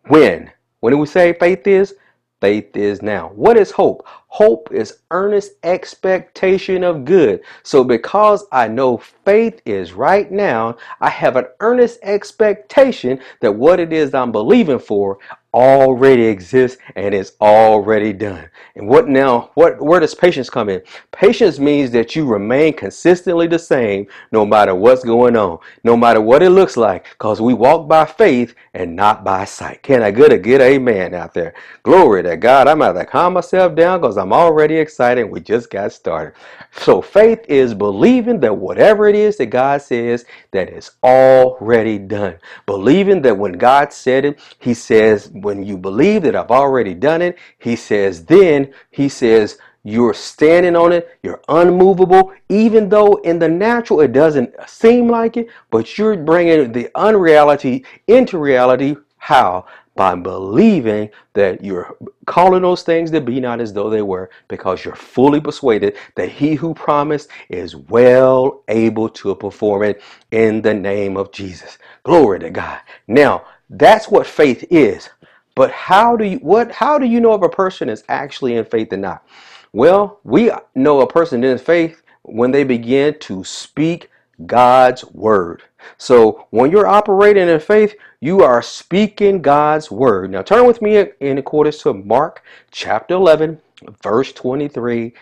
When? 0.09 0.53
When 0.81 0.93
do 0.93 0.99
we 0.99 1.07
say 1.07 1.33
faith 1.33 1.67
is? 1.67 1.95
Faith 2.41 2.77
is 2.77 3.03
now. 3.03 3.31
What 3.35 3.57
is 3.57 3.71
hope? 3.71 4.07
Hope 4.33 4.71
is 4.73 4.99
earnest 5.11 5.55
expectation 5.65 6.85
of 6.85 7.05
good. 7.05 7.41
So, 7.65 7.83
because 7.83 8.45
I 8.53 8.69
know 8.69 8.97
faith 8.97 9.61
is 9.67 9.93
right 9.93 10.31
now, 10.31 10.77
I 11.01 11.11
have 11.11 11.35
an 11.35 11.47
earnest 11.59 11.99
expectation 12.05 13.21
that 13.41 13.53
what 13.53 13.81
it 13.81 13.93
is 13.93 14.15
I'm 14.15 14.31
believing 14.31 14.79
for 14.79 15.19
already 15.53 16.23
exists 16.23 16.81
and 16.95 17.15
is 17.15 17.33
already 17.41 18.13
done. 18.13 18.49
And 18.77 18.87
what 18.87 19.09
now, 19.09 19.51
what 19.55 19.81
where 19.81 20.01
does 20.01 20.15
patience 20.15 20.49
come 20.49 20.69
in? 20.69 20.83
Patience 21.11 21.59
means 21.59 21.91
that 21.91 22.15
you 22.15 22.25
remain 22.25 22.75
consistently 22.75 23.47
the 23.47 23.59
same 23.59 24.07
no 24.31 24.47
matter 24.47 24.75
what's 24.75 25.03
going 25.03 25.37
on, 25.37 25.59
no 25.83 25.97
matter 25.97 26.21
what 26.21 26.43
it 26.43 26.51
looks 26.51 26.77
like, 26.77 27.09
because 27.11 27.41
we 27.41 27.55
walk 27.55 27.89
by 27.89 28.05
faith 28.05 28.55
and 28.75 28.95
not 28.95 29.25
by 29.25 29.45
sight. 29.45 29.83
Can 29.83 30.03
I 30.03 30.11
get 30.11 30.33
a 30.33 30.39
good 30.39 30.61
amen 30.61 31.15
out 31.15 31.35
there? 31.35 31.55
Glory 31.83 32.23
to 32.23 32.37
God. 32.37 32.69
I'm 32.69 32.83
out 32.83 32.93
to 32.93 33.05
calm 33.05 33.33
myself 33.33 33.75
down 33.75 34.01
because 34.01 34.19
I'm 34.21 34.33
already 34.33 34.77
excited. 34.77 35.25
We 35.25 35.41
just 35.41 35.71
got 35.71 35.93
started. 35.93 36.35
So 36.73 37.03
faith 37.03 37.41
is 37.49 37.75
believing 37.75 38.39
that 38.41 38.57
whatever 38.57 39.09
it 39.09 39.15
is 39.17 39.37
that 39.39 39.47
God 39.47 39.83
says, 39.83 40.25
that 40.53 40.69
is 40.69 40.93
already 41.03 41.99
done. 41.99 42.37
Believing 42.67 43.23
that 43.23 43.37
when 43.37 43.53
God 43.53 43.93
said 43.93 44.25
it, 44.25 44.41
He 44.59 44.75
says, 44.75 45.31
when 45.33 45.65
you 45.65 45.77
believe 45.77 46.23
that 46.23 46.37
I've 46.37 46.51
already 46.51 46.95
done 46.95 47.23
it, 47.23 47.39
He 47.59 47.75
says, 47.77 48.25
then 48.25 48.73
He 48.91 49.09
says, 49.09 49.59
you're 49.83 50.15
standing 50.15 50.77
on 50.77 50.93
it. 50.93 51.19
You're 51.23 51.41
unmovable, 51.49 52.33
even 52.51 52.89
though 52.89 53.15
in 53.25 53.39
the 53.39 53.49
natural 53.49 54.03
it 54.03 54.13
doesn't 54.13 54.55
seem 54.69 55.09
like 55.09 55.39
it, 55.39 55.49
but 55.71 55.97
you're 55.97 56.17
bringing 56.19 56.73
the 56.73 56.91
unreality 56.95 57.87
into 58.07 58.39
reality. 58.39 58.97
How? 59.17 59.67
By 60.01 60.15
believing 60.15 61.11
that 61.35 61.63
you're 61.63 61.95
calling 62.25 62.63
those 62.63 62.83
things 62.83 63.11
that 63.11 63.27
be 63.27 63.39
not 63.39 63.61
as 63.61 63.75
though 63.75 63.91
they 63.91 64.01
were, 64.01 64.31
because 64.49 64.83
you're 64.83 64.95
fully 64.95 65.43
persuaded 65.43 65.95
that 66.15 66.31
he 66.31 66.55
who 66.55 66.73
promised 66.73 67.29
is 67.51 67.77
well 67.77 68.65
able 68.69 69.11
to 69.11 69.35
perform 69.35 69.83
it 69.83 70.01
in 70.31 70.63
the 70.63 70.73
name 70.73 71.19
of 71.19 71.33
Jesus. 71.33 71.77
Glory 72.03 72.39
to 72.39 72.49
God. 72.49 72.81
Now, 73.09 73.45
that's 73.69 74.09
what 74.09 74.27
faith 74.27 74.65
is. 74.71 75.11
But 75.55 75.71
how 75.71 76.17
do 76.17 76.25
you 76.25 76.39
what 76.39 76.73
how 76.73 76.99
do 76.99 77.05
you 77.05 77.21
know 77.21 77.35
if 77.35 77.43
a 77.43 77.51
person 77.51 77.91
is 77.91 78.03
actually 78.09 78.55
in 78.55 78.65
faith 78.65 78.95
or 78.95 78.97
not? 78.97 79.27
Well, 79.75 80.21
we 80.25 80.51
know 80.75 81.03
a 81.03 81.07
person 81.07 81.45
in 81.45 81.59
faith 81.59 82.03
when 82.23 82.53
they 82.53 82.65
begin 82.65 83.19
to 83.21 83.45
speak 83.45 84.09
God's 84.47 85.05
word. 85.05 85.63
So 85.99 86.47
when 86.51 86.71
you're 86.71 86.87
operating 86.87 87.49
in 87.49 87.61
faith, 87.61 87.95
you 88.21 88.43
are 88.43 88.63
speaking 88.63 89.43
God's 89.43 89.91
word. 89.91 90.31
Now 90.31 90.43
turn 90.43 90.67
with 90.67 90.83
me 90.83 91.05
in 91.21 91.39
accordance 91.39 91.83
to 91.83 91.95
Mark 91.95 92.43
chapter 92.71 93.15
11, 93.15 93.61
verse 94.03 94.33
23 94.33 95.13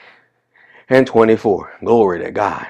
and 0.89 1.07
24. 1.07 1.75
Glory 1.85 2.21
to 2.21 2.31
God. 2.31 2.67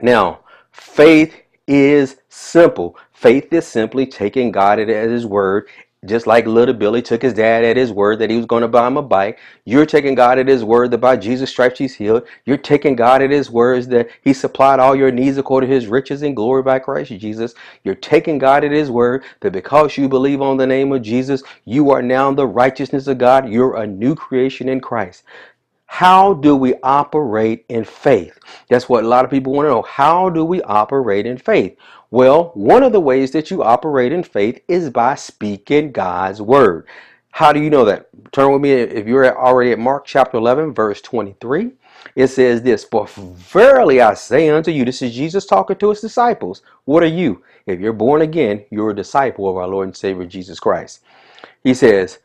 Now, 0.00 0.40
faith 0.72 1.34
is 1.66 2.16
simple. 2.28 2.96
Faith 3.12 3.52
is 3.52 3.66
simply 3.66 4.06
taking 4.06 4.50
God 4.50 4.78
at 4.78 4.88
His 4.88 5.26
word 5.26 5.68
just 6.06 6.26
like 6.26 6.46
little 6.46 6.74
Billy 6.74 7.02
took 7.02 7.22
his 7.22 7.34
dad 7.34 7.64
at 7.64 7.76
his 7.76 7.92
word 7.92 8.18
that 8.20 8.30
he 8.30 8.36
was 8.36 8.46
going 8.46 8.62
to 8.62 8.68
buy 8.68 8.86
him 8.86 8.96
a 8.96 9.02
bike, 9.02 9.38
you're 9.64 9.86
taking 9.86 10.14
God 10.16 10.38
at 10.38 10.48
his 10.48 10.64
word 10.64 10.90
that 10.90 10.98
by 10.98 11.16
Jesus' 11.16 11.50
stripes 11.50 11.78
he's 11.78 11.94
healed. 11.94 12.26
You're 12.44 12.56
taking 12.56 12.96
God 12.96 13.22
at 13.22 13.30
his 13.30 13.50
words 13.50 13.88
that 13.88 14.10
he 14.22 14.32
supplied 14.32 14.80
all 14.80 14.96
your 14.96 15.12
needs 15.12 15.38
according 15.38 15.70
to 15.70 15.74
his 15.76 15.86
riches 15.86 16.22
and 16.22 16.34
glory 16.36 16.62
by 16.62 16.80
Christ 16.80 17.12
Jesus. 17.12 17.54
You're 17.84 17.94
taking 17.94 18.38
God 18.38 18.64
at 18.64 18.72
his 18.72 18.90
word 18.90 19.24
that 19.40 19.52
because 19.52 19.96
you 19.96 20.08
believe 20.08 20.42
on 20.42 20.56
the 20.56 20.66
name 20.66 20.92
of 20.92 21.02
Jesus, 21.02 21.42
you 21.66 21.90
are 21.90 22.02
now 22.02 22.32
the 22.32 22.46
righteousness 22.46 23.06
of 23.06 23.18
God. 23.18 23.48
You're 23.48 23.76
a 23.76 23.86
new 23.86 24.14
creation 24.14 24.68
in 24.68 24.80
Christ. 24.80 25.24
How 25.92 26.32
do 26.32 26.56
we 26.56 26.74
operate 26.82 27.66
in 27.68 27.84
faith? 27.84 28.38
That's 28.70 28.88
what 28.88 29.04
a 29.04 29.06
lot 29.06 29.26
of 29.26 29.30
people 29.30 29.52
want 29.52 29.66
to 29.66 29.70
know. 29.70 29.82
How 29.82 30.30
do 30.30 30.42
we 30.42 30.62
operate 30.62 31.26
in 31.26 31.36
faith? 31.36 31.76
Well, 32.10 32.50
one 32.54 32.82
of 32.82 32.92
the 32.92 33.00
ways 33.00 33.30
that 33.32 33.50
you 33.50 33.62
operate 33.62 34.10
in 34.10 34.22
faith 34.22 34.62
is 34.68 34.88
by 34.88 35.16
speaking 35.16 35.92
God's 35.92 36.40
word. 36.40 36.86
How 37.30 37.52
do 37.52 37.60
you 37.60 37.68
know 37.68 37.84
that? 37.84 38.08
Turn 38.32 38.50
with 38.50 38.62
me 38.62 38.72
if 38.72 39.06
you're 39.06 39.38
already 39.38 39.72
at 39.72 39.78
Mark 39.78 40.06
chapter 40.06 40.38
11, 40.38 40.72
verse 40.72 41.02
23. 41.02 41.72
It 42.16 42.28
says 42.28 42.62
this 42.62 42.84
For 42.84 43.06
verily 43.06 44.00
I 44.00 44.14
say 44.14 44.48
unto 44.48 44.70
you, 44.70 44.86
this 44.86 45.02
is 45.02 45.14
Jesus 45.14 45.44
talking 45.44 45.76
to 45.76 45.90
his 45.90 46.00
disciples. 46.00 46.62
What 46.86 47.02
are 47.02 47.06
you? 47.06 47.44
If 47.66 47.80
you're 47.80 47.92
born 47.92 48.22
again, 48.22 48.64
you're 48.70 48.90
a 48.92 48.96
disciple 48.96 49.46
of 49.46 49.58
our 49.58 49.68
Lord 49.68 49.88
and 49.88 49.96
Savior 49.96 50.24
Jesus 50.24 50.58
Christ. 50.58 51.00
He 51.62 51.74
says, 51.74 52.18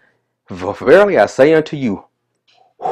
verily 0.50 1.18
I 1.18 1.26
say 1.26 1.54
unto 1.54 1.76
you, 1.76 2.06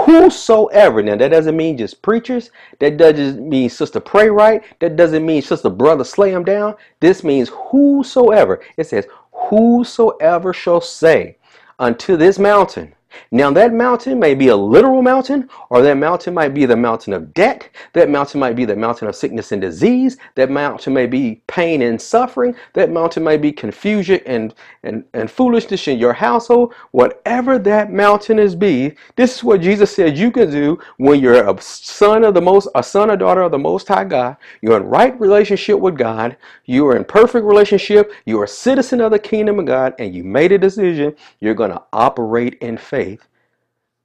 whosoever 0.06 1.02
now 1.02 1.16
that 1.16 1.30
doesn't 1.30 1.58
mean 1.58 1.78
just 1.78 2.02
preachers 2.02 2.52
that 2.80 2.98
doesn't 2.98 3.48
mean 3.48 3.70
sister 3.70 4.00
pray 4.00 4.30
right 4.30 4.64
that 4.80 4.96
doesn't 4.96 5.26
mean 5.26 5.42
sister 5.42 5.70
brother 5.70 6.04
slay 6.04 6.32
him 6.32 6.44
down. 6.44 6.76
This 7.00 7.24
means 7.24 7.50
whosoever 7.50 8.62
it 8.78 8.88
says 8.88 9.08
whosoever 9.32 10.54
shall 10.54 10.82
say 10.82 11.38
unto 11.80 12.18
this 12.18 12.38
mountain 12.38 12.94
now, 13.32 13.52
that 13.52 13.74
mountain 13.74 14.20
may 14.20 14.36
be 14.36 14.48
a 14.50 14.56
literal 14.56 15.02
mountain, 15.02 15.50
or 15.70 15.82
that 15.82 15.98
mountain 15.98 16.34
might 16.34 16.54
be 16.54 16.66
the 16.66 16.76
mountain 16.76 17.14
of 17.14 17.34
debt. 17.34 17.70
That 17.94 18.10
mountain 18.10 18.40
might 18.40 18.56
be 18.56 18.66
the 18.66 18.76
mountain 18.76 19.08
of 19.08 19.16
sickness 19.16 19.52
and 19.52 19.62
disease. 19.62 20.18
That 20.36 20.50
mountain 20.50 20.94
may 20.94 21.06
be 21.06 21.42
pain 21.48 21.82
and 21.82 22.02
suffering. 22.02 22.56
That 22.74 22.92
mountain 22.92 23.24
may 23.24 23.38
be 23.38 23.52
confusion 23.52 24.22
and, 24.26 24.54
and, 24.84 25.04
and 25.14 25.30
foolishness 25.30 25.88
in 25.88 25.98
your 25.98 26.14
household. 26.14 26.74
Whatever 26.92 27.58
that 27.60 27.92
mountain 27.92 28.40
is 28.40 28.56
be, 28.56 28.94
this 29.16 29.36
is 29.36 29.44
what 29.44 29.62
Jesus 29.62 29.94
said 29.94 30.18
you 30.18 30.32
can 30.32 30.52
do 30.52 30.80
when 30.98 31.20
you're 31.20 31.48
a 31.50 31.62
son 31.62 32.24
of 32.24 32.34
the 32.34 32.42
most, 32.42 32.68
a 32.76 32.84
son 32.84 33.12
or 33.12 33.18
daughter 33.18 33.42
of 33.42 33.52
the 33.52 33.58
Most 33.58 33.88
High 33.88 34.06
God. 34.06 34.38
You're 34.62 34.78
in 34.78 34.84
right 34.84 35.20
relationship 35.20 35.80
with 35.80 35.98
God. 35.98 36.38
You 36.66 36.88
are 36.88 36.96
in 36.96 37.04
perfect 37.04 37.46
relationship. 37.46 38.14
You 38.26 38.40
are 38.40 38.46
a 38.46 38.48
citizen 38.48 39.02
of 39.02 39.12
the 39.12 39.20
kingdom 39.20 39.60
of 39.60 39.66
God, 39.66 39.94
and 40.00 40.14
you 40.14 40.24
made 40.24 40.52
a 40.52 40.58
decision. 40.58 41.16
You're 41.40 41.54
going 41.54 41.72
to 41.72 41.82
operate 41.92 42.56
in 42.62 42.78
faith 42.78 43.05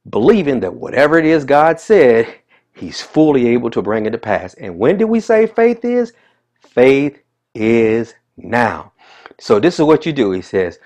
believing 0.09 0.59
that 0.61 0.73
whatever 0.73 1.17
it 1.17 1.25
is 1.25 1.45
God 1.45 1.79
said, 1.79 2.35
He's 2.75 3.01
fully 3.01 3.47
able 3.49 3.69
to 3.71 3.81
bring 3.81 4.05
it 4.05 4.11
to 4.11 4.17
pass. 4.17 4.53
And 4.55 4.77
when 4.79 4.97
do 4.97 5.05
we 5.07 5.19
say 5.19 5.45
faith 5.45 5.83
is? 5.85 6.13
Faith 6.61 7.21
is 7.53 8.13
now. 8.37 8.93
So 9.39 9.59
this 9.59 9.75
is 9.79 9.85
what 9.85 10.05
you 10.05 10.13
do. 10.13 10.31
He 10.31 10.41
says, 10.41 10.79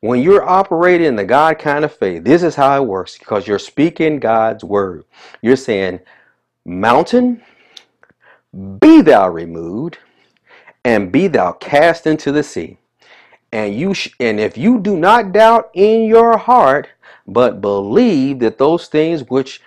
when 0.00 0.20
you're 0.20 0.46
operating 0.46 1.06
in 1.06 1.16
the 1.16 1.24
God 1.24 1.58
kind 1.58 1.82
of 1.84 1.96
faith, 1.96 2.24
this 2.24 2.42
is 2.42 2.54
how 2.54 2.76
it 2.82 2.86
works 2.86 3.18
because 3.18 3.46
you're 3.46 3.58
speaking 3.58 4.18
God's 4.20 4.62
word. 4.62 5.04
You're 5.40 5.56
saying, 5.56 6.00
Mountain, 6.66 7.42
be 8.80 9.00
thou 9.00 9.30
removed, 9.30 9.98
and 10.84 11.10
be 11.10 11.26
thou 11.28 11.52
cast 11.52 12.06
into 12.06 12.32
the 12.32 12.42
sea. 12.42 12.78
And 13.52 13.74
you 13.74 13.94
sh- 13.94 14.14
and 14.20 14.38
if 14.38 14.58
you 14.58 14.78
do 14.78 14.96
not 14.96 15.32
doubt 15.32 15.70
in 15.74 16.04
your 16.04 16.36
heart, 16.36 16.88
but 17.26 17.60
believe 17.60 18.38
that 18.40 18.58
those 18.58 18.88
things 18.88 19.22
which 19.28 19.60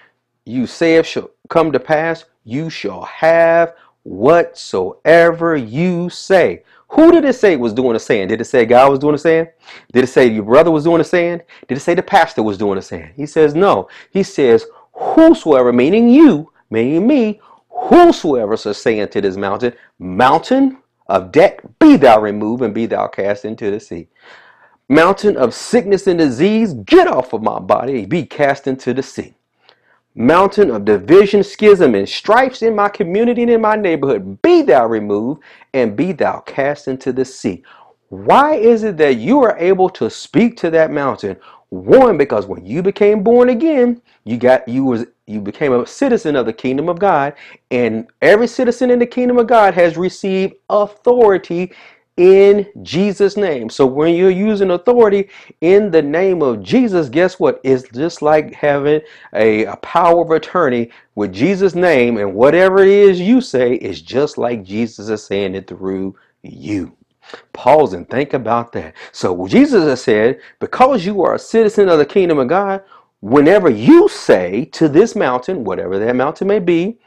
you 0.45 0.67
say 0.67 1.01
shall 1.03 1.31
come 1.49 1.71
to 1.71 1.79
pass, 1.79 2.25
you 2.43 2.69
shall 2.69 3.03
have 3.03 3.73
whatsoever 4.03 5.55
you 5.57 6.09
say. 6.09 6.63
Who 6.89 7.11
did 7.11 7.25
it 7.25 7.33
say 7.33 7.57
was 7.57 7.73
doing 7.73 7.93
the 7.93 7.99
saying? 7.99 8.29
Did 8.29 8.39
it 8.39 8.45
say 8.45 8.65
God 8.65 8.89
was 8.89 8.99
doing 8.99 9.11
the 9.13 9.19
saying? 9.19 9.47
Did 9.91 10.05
it 10.05 10.07
say 10.07 10.27
your 10.27 10.43
brother 10.43 10.71
was 10.71 10.85
doing 10.85 10.99
the 10.99 11.03
saying? 11.03 11.41
Did 11.67 11.77
it 11.77 11.81
say 11.81 11.93
the 11.93 12.03
pastor 12.03 12.41
was 12.41 12.57
doing 12.57 12.77
the 12.77 12.81
saying? 12.81 13.11
He 13.17 13.25
says 13.25 13.53
no. 13.53 13.89
He 14.11 14.23
says, 14.23 14.65
whosoever, 14.93 15.73
meaning 15.73 16.07
you, 16.09 16.51
meaning 16.69 17.05
me, 17.05 17.41
whosoever 17.69 18.55
shall 18.55 18.73
say 18.73 19.01
unto 19.01 19.19
this 19.19 19.35
mountain, 19.35 19.73
mountain 19.99 20.77
of 21.07 21.31
debt, 21.33 21.59
be 21.79 21.97
thou 21.97 22.21
removed 22.21 22.63
and 22.63 22.73
be 22.73 22.85
thou 22.85 23.07
cast 23.07 23.43
into 23.43 23.69
the 23.69 23.79
sea. 23.79 24.07
Mountain 24.89 25.35
of 25.35 25.53
sickness 25.53 26.07
and 26.07 26.17
disease, 26.17 26.73
get 26.73 27.07
off 27.09 27.33
of 27.33 27.43
my 27.43 27.59
body 27.59 28.05
be 28.05 28.25
cast 28.25 28.67
into 28.67 28.93
the 28.93 29.03
sea. 29.03 29.33
Mountain 30.15 30.71
of 30.71 30.85
division, 30.85 31.43
schism, 31.43 31.93
and 31.93 32.07
stripes 32.07 32.61
in 32.61 32.73
my 32.73 32.87
community 32.87 33.41
and 33.41 33.51
in 33.51 33.61
my 33.61 33.75
neighborhood, 33.75 34.41
be 34.41 34.61
thou 34.61 34.87
removed 34.87 35.43
and 35.73 35.95
be 35.97 36.13
thou 36.13 36.39
cast 36.39 36.87
into 36.87 37.11
the 37.11 37.25
sea. 37.25 37.63
Why 38.09 38.55
is 38.55 38.83
it 38.83 38.95
that 38.97 39.17
you 39.17 39.43
are 39.43 39.57
able 39.57 39.89
to 39.89 40.09
speak 40.09 40.55
to 40.57 40.69
that 40.71 40.89
mountain? 40.89 41.35
One, 41.69 42.17
because 42.17 42.47
when 42.47 42.65
you 42.65 42.81
became 42.81 43.23
born 43.23 43.49
again, 43.49 44.01
you 44.23 44.37
got 44.37 44.65
you 44.69 44.85
was 44.85 45.05
you 45.25 45.41
became 45.41 45.73
a 45.73 45.85
citizen 45.85 46.37
of 46.37 46.45
the 46.45 46.53
kingdom 46.53 46.87
of 46.87 46.97
God, 46.97 47.33
and 47.69 48.07
every 48.21 48.47
citizen 48.47 48.89
in 48.89 48.99
the 48.99 49.05
kingdom 49.05 49.37
of 49.37 49.47
God 49.47 49.73
has 49.73 49.97
received 49.97 50.53
authority 50.69 51.73
in 52.17 52.67
Jesus' 52.81 53.37
name. 53.37 53.69
So 53.69 53.85
when 53.85 54.15
you're 54.15 54.31
using 54.31 54.71
authority 54.71 55.29
in 55.61 55.91
the 55.91 56.01
name 56.01 56.41
of 56.41 56.63
Jesus, 56.63 57.09
guess 57.09 57.39
what? 57.39 57.61
It's 57.63 57.87
just 57.89 58.21
like 58.21 58.53
having 58.53 59.01
a, 59.33 59.65
a, 59.65 59.77
power 59.77 60.23
of 60.23 60.31
attorney 60.31 60.89
with 61.15 61.31
Jesus' 61.31 61.75
name, 61.75 62.17
and 62.17 62.33
whatever 62.33 62.79
it 62.79 62.89
is 62.89 63.21
you 63.21 63.39
say 63.39 63.75
is 63.75 64.01
just 64.01 64.37
like 64.37 64.63
Jesus 64.63 65.09
is 65.09 65.23
saying 65.23 65.55
it 65.55 65.67
through 65.67 66.15
you. 66.41 66.95
Pause 67.53 67.93
and 67.93 68.09
think 68.09 68.33
about 68.33 68.71
that. 68.73 68.95
So 69.11 69.47
Jesus 69.47 69.83
has 69.83 70.01
said, 70.01 70.39
because 70.59 71.05
you 71.05 71.21
are 71.23 71.35
a 71.35 71.39
citizen 71.39 71.89
of 71.89 71.99
the 71.99 72.05
kingdom 72.05 72.39
of 72.39 72.47
God, 72.47 72.83
whenever 73.21 73.69
you 73.69 74.07
say 74.09 74.65
to 74.65 74.87
this 74.87 75.15
mountain, 75.15 75.63
whatever 75.63 75.99
that 75.99 76.15
mountain 76.15 76.47
may 76.47 76.59
be, 76.59 76.97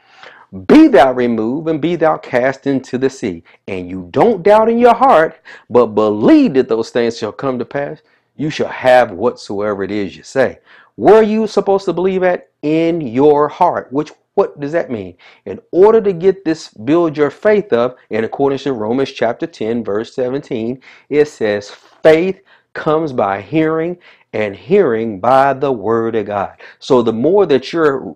be 0.65 0.87
thou 0.87 1.13
removed 1.13 1.69
and 1.69 1.81
be 1.81 1.95
thou 1.95 2.17
cast 2.17 2.67
into 2.67 2.97
the 2.97 3.09
sea. 3.09 3.43
And 3.67 3.89
you 3.89 4.07
don't 4.11 4.43
doubt 4.43 4.69
in 4.69 4.79
your 4.79 4.95
heart, 4.95 5.39
but 5.69 5.87
believe 5.87 6.55
that 6.55 6.67
those 6.67 6.89
things 6.89 7.17
shall 7.17 7.31
come 7.31 7.57
to 7.59 7.65
pass. 7.65 8.01
You 8.35 8.49
shall 8.49 8.67
have 8.67 9.11
whatsoever 9.11 9.83
it 9.83 9.91
is 9.91 10.17
you 10.17 10.23
say. 10.23 10.59
Were 10.97 11.21
you 11.21 11.47
supposed 11.47 11.85
to 11.85 11.93
believe 11.93 12.23
at? 12.23 12.49
In 12.63 13.01
your 13.01 13.47
heart. 13.47 13.91
Which 13.91 14.11
what 14.33 14.59
does 14.59 14.71
that 14.71 14.89
mean? 14.89 15.15
In 15.45 15.59
order 15.71 16.01
to 16.01 16.13
get 16.13 16.45
this, 16.45 16.69
build 16.69 17.17
your 17.17 17.29
faith 17.29 17.73
up, 17.73 17.97
in 18.09 18.23
accordance 18.23 18.63
to 18.63 18.73
Romans 18.73 19.11
chapter 19.11 19.45
10, 19.45 19.83
verse 19.83 20.15
17, 20.15 20.81
it 21.09 21.27
says, 21.27 21.69
faith 21.69 22.41
comes 22.73 23.11
by 23.11 23.41
hearing, 23.41 23.97
and 24.33 24.55
hearing 24.55 25.19
by 25.19 25.53
the 25.53 25.71
word 25.71 26.15
of 26.15 26.27
God. 26.27 26.55
So 26.79 27.01
the 27.01 27.11
more 27.11 27.45
that 27.45 27.73
you're 27.73 28.15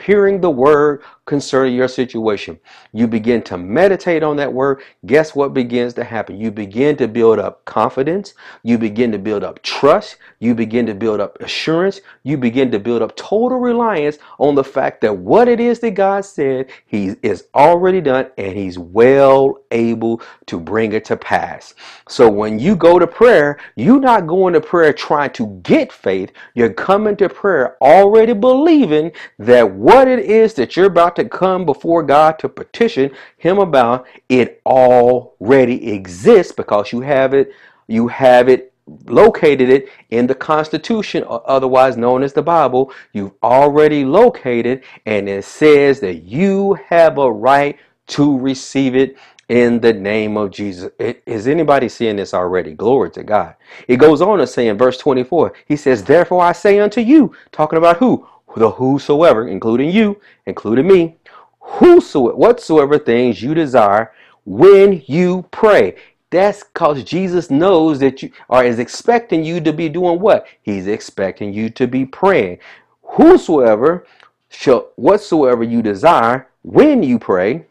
hearing 0.00 0.40
the 0.40 0.50
word 0.50 1.02
concerning 1.26 1.74
your 1.74 1.88
situation. 1.88 2.58
You 2.92 3.06
begin 3.06 3.42
to 3.42 3.58
meditate 3.58 4.22
on 4.22 4.36
that 4.36 4.52
word. 4.52 4.82
Guess 5.06 5.34
what 5.34 5.54
begins 5.54 5.94
to 5.94 6.04
happen? 6.04 6.40
You 6.40 6.50
begin 6.50 6.96
to 6.96 7.08
build 7.08 7.38
up 7.38 7.64
confidence. 7.64 8.34
You 8.62 8.78
begin 8.78 9.12
to 9.12 9.18
build 9.18 9.44
up 9.44 9.62
trust. 9.62 10.16
You 10.40 10.54
begin 10.54 10.86
to 10.86 10.94
build 10.94 11.20
up 11.20 11.40
assurance. 11.40 12.00
You 12.22 12.38
begin 12.38 12.70
to 12.72 12.78
build 12.78 13.02
up 13.02 13.14
total 13.16 13.58
reliance 13.58 14.18
on 14.38 14.54
the 14.54 14.64
fact 14.64 15.00
that 15.02 15.16
what 15.16 15.48
it 15.48 15.60
is 15.60 15.80
that 15.80 15.92
God 15.92 16.24
said, 16.24 16.70
He 16.86 17.14
is 17.22 17.44
already 17.54 18.00
done 18.00 18.30
and 18.38 18.56
He's 18.56 18.78
well 18.78 19.58
able 19.70 20.22
to 20.46 20.58
bring 20.58 20.92
it 20.92 21.04
to 21.06 21.16
pass. 21.16 21.74
So 22.08 22.30
when 22.30 22.58
you 22.58 22.74
go 22.76 22.98
to 22.98 23.06
prayer, 23.06 23.58
you're 23.76 24.00
not 24.00 24.26
going 24.26 24.54
to 24.54 24.60
prayer 24.60 24.92
trying 24.92 25.32
to 25.32 25.46
get 25.62 25.92
faith. 25.92 26.32
You're 26.54 26.72
coming 26.72 27.16
to 27.16 27.28
prayer 27.28 27.76
already 27.82 28.32
believing 28.32 29.12
that 29.38 29.67
what 29.74 30.08
it 30.08 30.20
is 30.20 30.54
that 30.54 30.76
you're 30.76 30.86
about 30.86 31.16
to 31.16 31.28
come 31.28 31.64
before 31.64 32.02
God 32.02 32.38
to 32.40 32.48
petition 32.48 33.10
Him 33.36 33.58
about, 33.58 34.06
it 34.28 34.60
already 34.66 35.92
exists 35.92 36.52
because 36.52 36.92
you 36.92 37.00
have 37.00 37.34
it, 37.34 37.52
you 37.86 38.08
have 38.08 38.48
it 38.48 38.72
located 39.06 39.68
it 39.68 39.88
in 40.10 40.26
the 40.26 40.34
Constitution, 40.34 41.24
otherwise 41.28 41.96
known 41.96 42.22
as 42.22 42.32
the 42.32 42.42
Bible. 42.42 42.92
You've 43.12 43.34
already 43.42 44.04
located, 44.04 44.82
and 45.06 45.28
it 45.28 45.44
says 45.44 46.00
that 46.00 46.22
you 46.22 46.74
have 46.88 47.18
a 47.18 47.30
right 47.30 47.78
to 48.08 48.38
receive 48.38 48.96
it 48.96 49.16
in 49.48 49.80
the 49.80 49.92
name 49.92 50.36
of 50.36 50.50
Jesus. 50.50 50.90
Is 50.98 51.48
anybody 51.48 51.88
seeing 51.88 52.16
this 52.16 52.34
already? 52.34 52.72
Glory 52.74 53.10
to 53.12 53.22
God. 53.22 53.54
It 53.86 53.96
goes 53.96 54.20
on 54.20 54.38
to 54.38 54.46
say 54.46 54.68
in 54.68 54.76
verse 54.78 54.98
24, 54.98 55.54
He 55.66 55.76
says, 55.76 56.04
Therefore 56.04 56.42
I 56.42 56.52
say 56.52 56.78
unto 56.80 57.00
you, 57.00 57.34
talking 57.52 57.78
about 57.78 57.96
who? 57.98 58.26
The 58.58 58.72
whosoever, 58.72 59.46
including 59.46 59.90
you, 59.90 60.20
including 60.46 60.88
me, 60.88 61.16
whosoever, 61.60 62.36
whatsoever 62.36 62.98
things 62.98 63.42
you 63.42 63.54
desire 63.54 64.12
when 64.44 65.02
you 65.06 65.46
pray. 65.50 65.94
That's 66.30 66.64
because 66.64 67.04
Jesus 67.04 67.50
knows 67.50 68.00
that 68.00 68.22
you 68.22 68.32
are 68.50 68.64
is 68.64 68.78
expecting 68.78 69.44
you 69.44 69.60
to 69.60 69.72
be 69.72 69.88
doing 69.88 70.20
what? 70.20 70.46
He's 70.60 70.86
expecting 70.86 71.52
you 71.52 71.70
to 71.70 71.86
be 71.86 72.04
praying. 72.04 72.58
Whosoever 73.02 74.06
shall 74.48 74.90
whatsoever 74.96 75.62
you 75.62 75.80
desire 75.80 76.48
when 76.62 77.02
you 77.02 77.18
pray, 77.18 77.64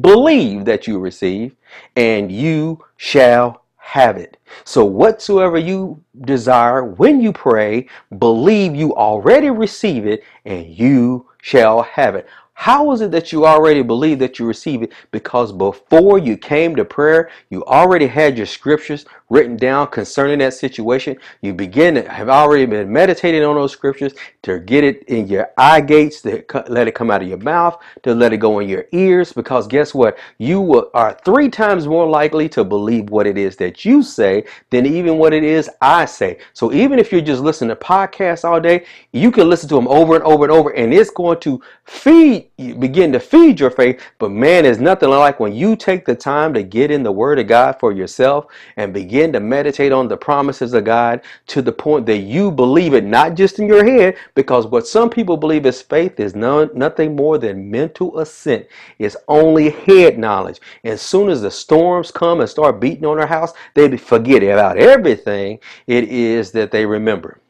believe 0.00 0.64
that 0.64 0.86
you 0.86 0.98
receive, 0.98 1.54
and 1.94 2.32
you 2.32 2.84
shall 2.96 3.59
have 3.90 4.16
it. 4.16 4.36
So, 4.64 4.84
whatsoever 4.84 5.58
you 5.58 6.00
desire 6.20 6.84
when 6.84 7.20
you 7.20 7.32
pray, 7.32 7.88
believe 8.18 8.76
you 8.76 8.94
already 8.94 9.50
receive 9.50 10.06
it, 10.06 10.22
and 10.44 10.64
you 10.66 11.26
shall 11.42 11.82
have 11.82 12.14
it. 12.14 12.28
How 12.60 12.92
is 12.92 13.00
it 13.00 13.10
that 13.12 13.32
you 13.32 13.46
already 13.46 13.80
believe 13.80 14.18
that 14.18 14.38
you 14.38 14.44
receive 14.44 14.82
it? 14.82 14.92
Because 15.12 15.50
before 15.50 16.18
you 16.18 16.36
came 16.36 16.76
to 16.76 16.84
prayer, 16.84 17.30
you 17.48 17.64
already 17.64 18.06
had 18.06 18.36
your 18.36 18.44
scriptures 18.44 19.06
written 19.30 19.56
down 19.56 19.86
concerning 19.86 20.40
that 20.40 20.52
situation. 20.52 21.16
You 21.40 21.54
begin 21.54 21.94
to 21.94 22.06
have 22.06 22.28
already 22.28 22.66
been 22.66 22.92
meditating 22.92 23.42
on 23.44 23.54
those 23.54 23.72
scriptures 23.72 24.12
to 24.42 24.58
get 24.58 24.84
it 24.84 25.04
in 25.04 25.26
your 25.26 25.48
eye 25.56 25.80
gates, 25.80 26.20
to 26.22 26.44
let 26.68 26.86
it 26.86 26.94
come 26.94 27.10
out 27.10 27.22
of 27.22 27.28
your 27.28 27.38
mouth, 27.38 27.80
to 28.02 28.14
let 28.14 28.34
it 28.34 28.38
go 28.38 28.58
in 28.58 28.68
your 28.68 28.84
ears. 28.92 29.32
Because 29.32 29.66
guess 29.66 29.94
what? 29.94 30.18
You 30.36 30.90
are 30.92 31.18
three 31.24 31.48
times 31.48 31.86
more 31.86 32.10
likely 32.10 32.46
to 32.50 32.62
believe 32.62 33.08
what 33.08 33.26
it 33.26 33.38
is 33.38 33.56
that 33.56 33.86
you 33.86 34.02
say 34.02 34.44
than 34.68 34.84
even 34.84 35.16
what 35.16 35.32
it 35.32 35.44
is 35.44 35.70
I 35.80 36.04
say. 36.04 36.40
So 36.52 36.74
even 36.74 36.98
if 36.98 37.10
you're 37.10 37.22
just 37.22 37.40
listening 37.40 37.70
to 37.70 37.76
podcasts 37.76 38.44
all 38.44 38.60
day, 38.60 38.84
you 39.12 39.30
can 39.30 39.48
listen 39.48 39.68
to 39.70 39.76
them 39.76 39.88
over 39.88 40.14
and 40.14 40.24
over 40.24 40.44
and 40.44 40.52
over, 40.52 40.70
and 40.76 40.92
it's 40.92 41.08
going 41.08 41.40
to 41.40 41.62
feed 41.84 42.49
begin 42.60 43.12
to 43.12 43.20
feed 43.20 43.60
your 43.60 43.70
faith. 43.70 44.00
But 44.18 44.30
man, 44.30 44.64
there's 44.64 44.80
nothing 44.80 45.08
like 45.08 45.40
when 45.40 45.54
you 45.54 45.76
take 45.76 46.04
the 46.04 46.14
time 46.14 46.54
to 46.54 46.62
get 46.62 46.90
in 46.90 47.02
the 47.02 47.12
Word 47.12 47.38
of 47.38 47.46
God 47.46 47.76
for 47.80 47.92
yourself 47.92 48.46
and 48.76 48.92
begin 48.92 49.32
to 49.32 49.40
meditate 49.40 49.92
on 49.92 50.08
the 50.08 50.16
promises 50.16 50.74
of 50.74 50.84
God 50.84 51.22
to 51.48 51.62
the 51.62 51.72
point 51.72 52.06
that 52.06 52.18
you 52.18 52.50
believe 52.50 52.94
it, 52.94 53.04
not 53.04 53.34
just 53.34 53.58
in 53.58 53.66
your 53.66 53.84
head, 53.84 54.16
because 54.34 54.66
what 54.66 54.86
some 54.86 55.10
people 55.10 55.36
believe 55.36 55.66
is 55.66 55.82
faith 55.82 56.20
is 56.20 56.34
none, 56.34 56.70
nothing 56.74 57.16
more 57.16 57.38
than 57.38 57.70
mental 57.70 58.18
assent. 58.18 58.66
It's 58.98 59.16
only 59.28 59.70
head 59.70 60.18
knowledge. 60.18 60.60
As 60.84 61.02
soon 61.02 61.28
as 61.28 61.42
the 61.42 61.50
storms 61.50 62.10
come 62.10 62.40
and 62.40 62.48
start 62.48 62.80
beating 62.80 63.06
on 63.06 63.16
their 63.16 63.26
house, 63.26 63.52
they 63.74 63.96
forget 63.96 64.42
about 64.42 64.78
everything 64.78 65.58
it 65.86 66.04
is 66.04 66.52
that 66.52 66.70
they 66.70 66.86
remember. 66.86 67.40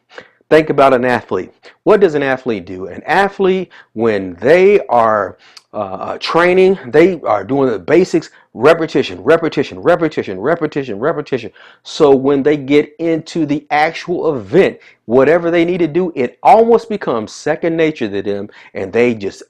Think 0.50 0.68
about 0.68 0.92
an 0.92 1.04
athlete. 1.04 1.52
What 1.84 2.00
does 2.00 2.14
an 2.14 2.24
athlete 2.24 2.66
do? 2.66 2.88
An 2.88 3.04
athlete, 3.04 3.70
when 3.92 4.34
they 4.34 4.80
are 4.88 5.38
uh, 5.72 5.76
uh, 5.76 6.18
training, 6.18 6.76
they 6.88 7.20
are 7.20 7.44
doing 7.44 7.70
the 7.70 7.78
basics 7.78 8.30
repetition, 8.52 9.22
repetition, 9.22 9.78
repetition, 9.78 10.40
repetition, 10.40 10.98
repetition. 10.98 11.52
So 11.84 12.12
when 12.16 12.42
they 12.42 12.56
get 12.56 12.92
into 12.98 13.46
the 13.46 13.64
actual 13.70 14.36
event, 14.36 14.80
whatever 15.04 15.52
they 15.52 15.64
need 15.64 15.78
to 15.78 15.86
do, 15.86 16.12
it 16.16 16.36
almost 16.42 16.88
becomes 16.88 17.30
second 17.30 17.76
nature 17.76 18.10
to 18.10 18.20
them, 18.20 18.50
and 18.74 18.92
they 18.92 19.14
just 19.14 19.44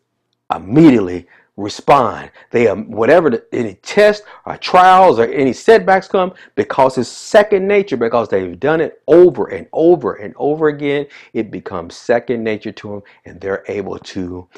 immediately 0.55 1.27
respond. 1.61 2.31
They 2.51 2.67
are 2.69 2.77
whatever 2.77 3.31
the, 3.31 3.45
any 3.53 3.75
test 3.75 4.25
or 4.47 4.57
trials 4.57 5.19
or 5.19 5.25
any 5.25 5.53
setbacks 5.53 6.09
come 6.09 6.33
because 6.55 6.99
it's 6.99 7.09
second 7.09 7.67
nature 7.69 7.97
because 7.97 8.29
they've 8.29 8.59
done 8.59 8.81
it 8.81 9.03
over 9.07 9.47
and 9.49 9.67
over 9.73 10.15
and 10.15 10.35
over 10.37 10.69
again. 10.69 11.07
It 11.33 11.51
becomes 11.51 11.97
second 11.97 12.43
nature 12.43 12.73
to 12.73 12.89
them 12.89 13.03
and 13.25 13.41
they're 13.41 13.65
able 13.69 13.99
to 13.99 14.49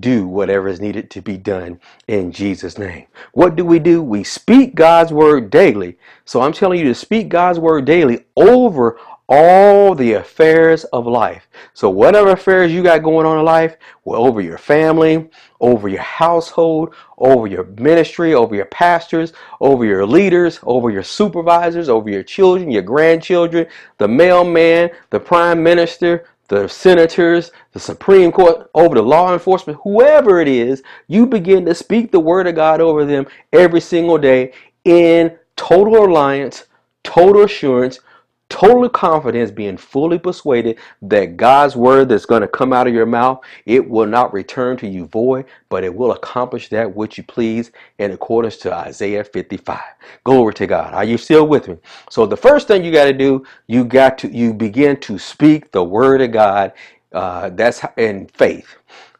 do 0.00 0.26
whatever 0.26 0.68
is 0.68 0.80
needed 0.80 1.10
to 1.10 1.22
be 1.22 1.38
done 1.38 1.80
in 2.08 2.30
Jesus 2.30 2.78
name. 2.78 3.06
What 3.32 3.56
do 3.56 3.64
we 3.64 3.78
do? 3.78 4.02
We 4.02 4.22
speak 4.22 4.74
God's 4.74 5.12
word 5.12 5.50
daily. 5.50 5.96
So 6.26 6.42
I'm 6.42 6.52
telling 6.52 6.78
you 6.78 6.84
to 6.86 6.94
speak 6.94 7.28
God's 7.28 7.58
word 7.58 7.86
daily 7.86 8.26
over 8.36 8.98
all 9.28 9.94
the 9.94 10.14
affairs 10.14 10.84
of 10.84 11.06
life. 11.06 11.48
So 11.74 11.90
whatever 11.90 12.30
affairs 12.30 12.72
you 12.72 12.82
got 12.82 13.02
going 13.02 13.26
on 13.26 13.38
in 13.38 13.44
life, 13.44 13.76
well, 14.04 14.24
over 14.24 14.40
your 14.40 14.56
family, 14.56 15.28
over 15.60 15.88
your 15.88 16.02
household, 16.02 16.94
over 17.18 17.46
your 17.46 17.64
ministry, 17.64 18.34
over 18.34 18.54
your 18.54 18.64
pastors, 18.66 19.34
over 19.60 19.84
your 19.84 20.06
leaders, 20.06 20.60
over 20.62 20.90
your 20.90 21.02
supervisors, 21.02 21.88
over 21.88 22.08
your 22.08 22.22
children, 22.22 22.70
your 22.70 22.82
grandchildren, 22.82 23.66
the 23.98 24.08
mailman, 24.08 24.90
the 25.10 25.20
prime 25.20 25.62
minister, 25.62 26.24
the 26.48 26.66
senators, 26.66 27.50
the 27.72 27.80
Supreme 27.80 28.32
Court, 28.32 28.70
over 28.74 28.94
the 28.94 29.02
law 29.02 29.34
enforcement, 29.34 29.78
whoever 29.82 30.40
it 30.40 30.48
is, 30.48 30.82
you 31.06 31.26
begin 31.26 31.66
to 31.66 31.74
speak 31.74 32.10
the 32.10 32.18
word 32.18 32.46
of 32.46 32.54
God 32.54 32.80
over 32.80 33.04
them 33.04 33.26
every 33.52 33.82
single 33.82 34.16
day 34.16 34.52
in 34.84 35.36
total 35.56 36.06
alliance, 36.06 36.64
total 37.04 37.44
assurance, 37.44 38.00
total 38.48 38.88
confidence, 38.88 39.50
being 39.50 39.76
fully 39.76 40.18
persuaded 40.18 40.78
that 41.02 41.36
God's 41.36 41.76
word 41.76 42.08
that's 42.08 42.26
going 42.26 42.42
to 42.42 42.48
come 42.48 42.72
out 42.72 42.86
of 42.86 42.94
your 42.94 43.06
mouth, 43.06 43.40
it 43.66 43.88
will 43.88 44.06
not 44.06 44.32
return 44.32 44.76
to 44.78 44.88
you 44.88 45.06
void, 45.06 45.46
but 45.68 45.84
it 45.84 45.94
will 45.94 46.12
accomplish 46.12 46.68
that 46.70 46.94
which 46.94 47.18
you 47.18 47.24
please 47.24 47.72
in 47.98 48.12
accordance 48.12 48.56
to 48.58 48.74
Isaiah 48.74 49.24
55. 49.24 49.80
Glory 50.24 50.54
to 50.54 50.66
God. 50.66 50.94
Are 50.94 51.04
you 51.04 51.18
still 51.18 51.46
with 51.46 51.68
me? 51.68 51.76
So 52.10 52.26
the 52.26 52.36
first 52.36 52.68
thing 52.68 52.84
you 52.84 52.92
got 52.92 53.04
to 53.06 53.12
do, 53.12 53.44
you 53.66 53.84
got 53.84 54.18
to 54.18 54.28
you 54.28 54.54
begin 54.54 54.98
to 55.00 55.18
speak 55.18 55.70
the 55.72 55.84
word 55.84 56.22
of 56.22 56.32
God. 56.32 56.72
Uh, 57.12 57.50
that's 57.50 57.82
in 57.96 58.26
faith. 58.28 58.76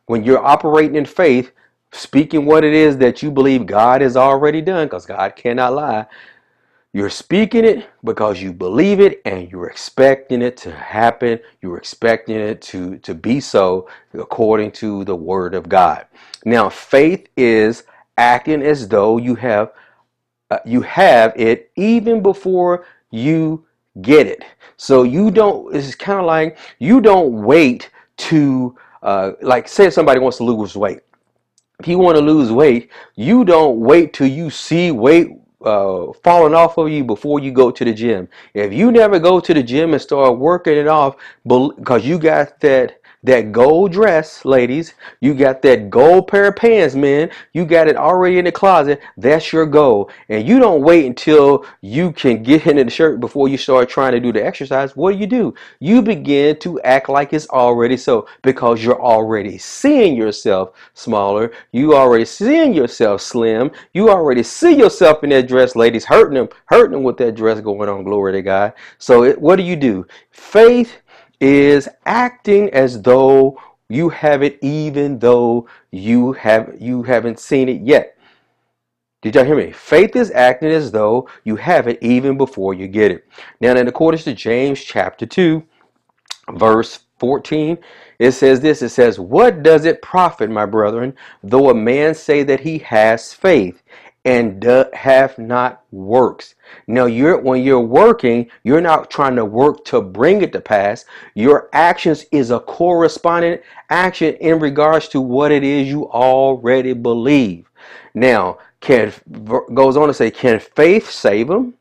When 0.07 0.25
you're 0.25 0.45
operating 0.45 0.97
in 0.97 1.07
faith, 1.07 1.53
speaking 1.93 2.45
what 2.45 2.64
it 2.64 2.75
is 2.75 2.99
that 2.99 3.23
you 3.23 3.31
believe 3.31 3.67
God 3.67 4.03
has 4.03 4.17
already 4.17 4.61
done, 4.61 4.87
because 4.87 5.07
God 5.07 5.37
cannot 5.37 5.75
lie 5.75 6.07
you're 6.92 7.11
speaking 7.11 7.64
it 7.64 7.87
because 8.03 8.42
you 8.42 8.53
believe 8.53 8.98
it 9.01 9.20
and 9.24 9.51
you're 9.51 9.68
expecting 9.68 10.42
it 10.42 10.57
to 10.59 10.72
happen. 10.72 11.38
You're 11.62 11.77
expecting 11.77 12.37
it 12.37 12.62
to, 12.62 12.98
to 12.98 13.14
be 13.14 13.40
so 13.40 13.88
according 14.14 14.72
to 14.72 15.05
the 15.05 15.14
word 15.14 15.55
of 15.55 15.68
God. 15.68 16.07
Now, 16.44 16.68
faith 16.70 17.29
is 17.37 17.85
acting 18.16 18.62
as 18.62 18.88
though 18.88 19.18
you 19.18 19.35
have 19.37 19.72
uh, 20.51 20.59
you 20.64 20.81
have 20.81 21.35
it 21.37 21.70
even 21.77 22.22
before 22.22 22.87
you 23.11 23.66
get 24.01 24.27
it. 24.27 24.44
So 24.77 25.03
you 25.03 25.31
don't 25.31 25.74
it's 25.74 25.94
kind 25.94 26.20
of 26.20 26.27
like 26.27 26.59
you 26.79 27.01
don't 27.01 27.42
wait 27.44 27.90
to 28.18 28.77
uh, 29.03 29.33
like 29.42 29.68
say 29.68 29.90
somebody 29.90 30.20
wants 30.20 30.38
to 30.38 30.44
lose 30.44 30.74
weight. 30.77 31.01
If 31.81 31.87
you 31.87 31.98
want 31.98 32.16
to 32.16 32.22
lose 32.22 32.51
weight, 32.51 32.90
you 33.14 33.44
don't 33.44 33.79
wait 33.79 34.14
till 34.14 34.27
you 34.27 34.51
see 34.51 34.90
weight 34.90 35.29
uh, 35.64 36.12
falling 36.23 36.55
off 36.55 36.79
of 36.79 36.88
you 36.88 37.05
before 37.05 37.40
you 37.40 37.51
go 37.51 37.71
to 37.71 37.85
the 37.85 37.92
gym. 37.92 38.29
If 38.55 38.73
you 38.73 38.92
never 38.92 39.18
go 39.18 39.40
to 39.40 39.55
the 39.55 39.62
gym 39.62 39.92
and 39.92 40.01
start 40.01 40.38
working 40.38 40.77
it 40.77 40.88
off 40.88 41.16
because 41.47 42.05
you 42.05 42.18
got 42.18 42.61
that 42.61 42.98
that 43.24 43.50
gold 43.52 43.92
dress, 43.92 44.44
ladies. 44.44 44.94
You 45.20 45.35
got 45.35 45.61
that 45.62 45.90
gold 45.90 46.28
pair 46.28 46.48
of 46.48 46.57
pants, 46.57 46.94
men. 46.94 47.31
You 47.52 47.66
got 47.66 47.88
it 47.88 47.96
already 47.96 48.38
in 48.38 48.44
the 48.44 48.52
closet. 48.52 49.00
That's 49.16 49.52
your 49.52 49.66
goal. 49.66 50.11
And 50.28 50.46
you 50.46 50.59
don't 50.59 50.83
wait 50.83 51.07
until 51.07 51.66
you 51.81 52.12
can 52.12 52.42
get 52.42 52.66
into 52.66 52.85
the 52.85 52.90
shirt 52.90 53.18
before 53.20 53.48
you 53.48 53.59
start 53.59 53.88
trying 53.88 54.12
to 54.12 54.20
do 54.20 54.33
the 54.33 54.44
exercise. 54.44 54.94
What 54.94 55.12
do 55.12 55.18
you 55.18 55.26
do? 55.26 55.54
You 55.81 56.00
begin 56.00 56.59
to 56.61 56.81
act 56.83 57.09
like 57.09 57.33
it's 57.33 57.48
already 57.48 57.96
so 57.96 58.28
because 58.42 58.85
you're 58.85 59.02
already 59.02 59.59
seeing 59.59 60.16
yourself 60.16 60.76
smaller. 60.94 61.52
You 61.72 61.96
already 61.96 62.24
seeing 62.24 62.72
yourself 62.72 63.20
slim. 63.20 63.72
You 63.94 64.11
already 64.11 64.44
see 64.44 64.74
yourself 64.74 65.24
in 65.24 65.31
that 65.31 65.48
dress, 65.48 65.74
ladies, 65.74 66.04
hurting 66.04 66.35
them, 66.35 66.48
hurting 66.66 66.92
them 66.92 67.02
with 67.02 67.16
that 67.16 67.35
dress 67.35 67.61
going 67.61 67.88
on. 67.88 68.04
Glory 68.04 68.33
to 68.33 68.42
God. 68.42 68.74
So 68.98 69.24
it, 69.24 69.40
what 69.40 69.57
do 69.57 69.64
you 69.64 69.76
do? 69.76 70.07
Faith 70.31 70.98
is 71.40 71.88
acting 72.05 72.70
as 72.70 73.03
though 73.03 73.61
you 73.88 74.09
have 74.11 74.42
it 74.42 74.59
even 74.62 75.18
though 75.18 75.66
you 75.90 76.33
have 76.33 76.77
you 76.79 77.03
haven't 77.03 77.38
seen 77.38 77.68
it 77.68 77.83
yet. 77.83 78.18
Did 79.20 79.35
y'all 79.35 79.44
hear 79.44 79.57
me? 79.57 79.72
Faith 79.72 80.14
is 80.14 80.31
acting 80.31 80.70
as 80.70 80.92
though 80.92 81.29
you 81.42 81.57
have 81.57 81.88
it 81.88 81.98
even 82.01 82.37
before 82.37 82.72
you 82.72 82.87
get 82.87 83.11
it. 83.11 83.27
Now, 83.61 83.72
in 83.72 83.88
accordance 83.88 84.22
to 84.24 84.35
James 84.35 84.81
chapter 84.81 85.27
2, 85.27 85.61
verse 86.53 87.01
14, 87.18 87.79
it 88.20 88.33
says 88.33 88.61
this 88.61 88.81
it 88.81 88.90
says, 88.90 89.18
What 89.18 89.64
does 89.64 89.87
it 89.87 90.03
profit, 90.03 90.51
my 90.51 90.66
brethren, 90.66 91.14
though 91.42 91.70
a 91.70 91.74
man 91.74 92.14
say 92.14 92.44
that 92.44 92.61
he 92.61 92.79
has 92.79 93.33
faith 93.33 93.83
and 94.24 94.61
do, 94.61 94.85
have 94.92 95.38
not 95.38 95.83
works. 95.90 96.54
Now 96.87 97.07
you're 97.07 97.38
when 97.40 97.62
you're 97.62 97.81
working, 97.81 98.50
you're 98.62 98.81
not 98.81 99.11
trying 99.11 99.37
to 99.37 99.44
work 99.44 99.85
to 99.87 100.00
bring 100.00 100.42
it 100.42 100.52
to 100.52 100.61
pass. 100.61 101.04
Your 101.35 101.68
actions 101.72 102.26
is 102.33 102.50
a 102.50 102.61
corresponding 102.61 103.59
action 103.90 104.35
in 104.35 104.59
regards 104.59 105.09
to 105.09 105.20
what 105.20 105.52
it 105.52 105.64
is 105.64 105.88
you 105.88 106.11
already 106.11 106.92
believe. 106.92 107.70
Now, 108.14 108.59
can 108.81 109.12
goes 109.74 109.96
on 109.96 110.09
to 110.09 110.14
say, 110.14 110.31
can 110.31 110.61
faith 110.61 111.11
save 111.11 111.48
them? 111.48 111.74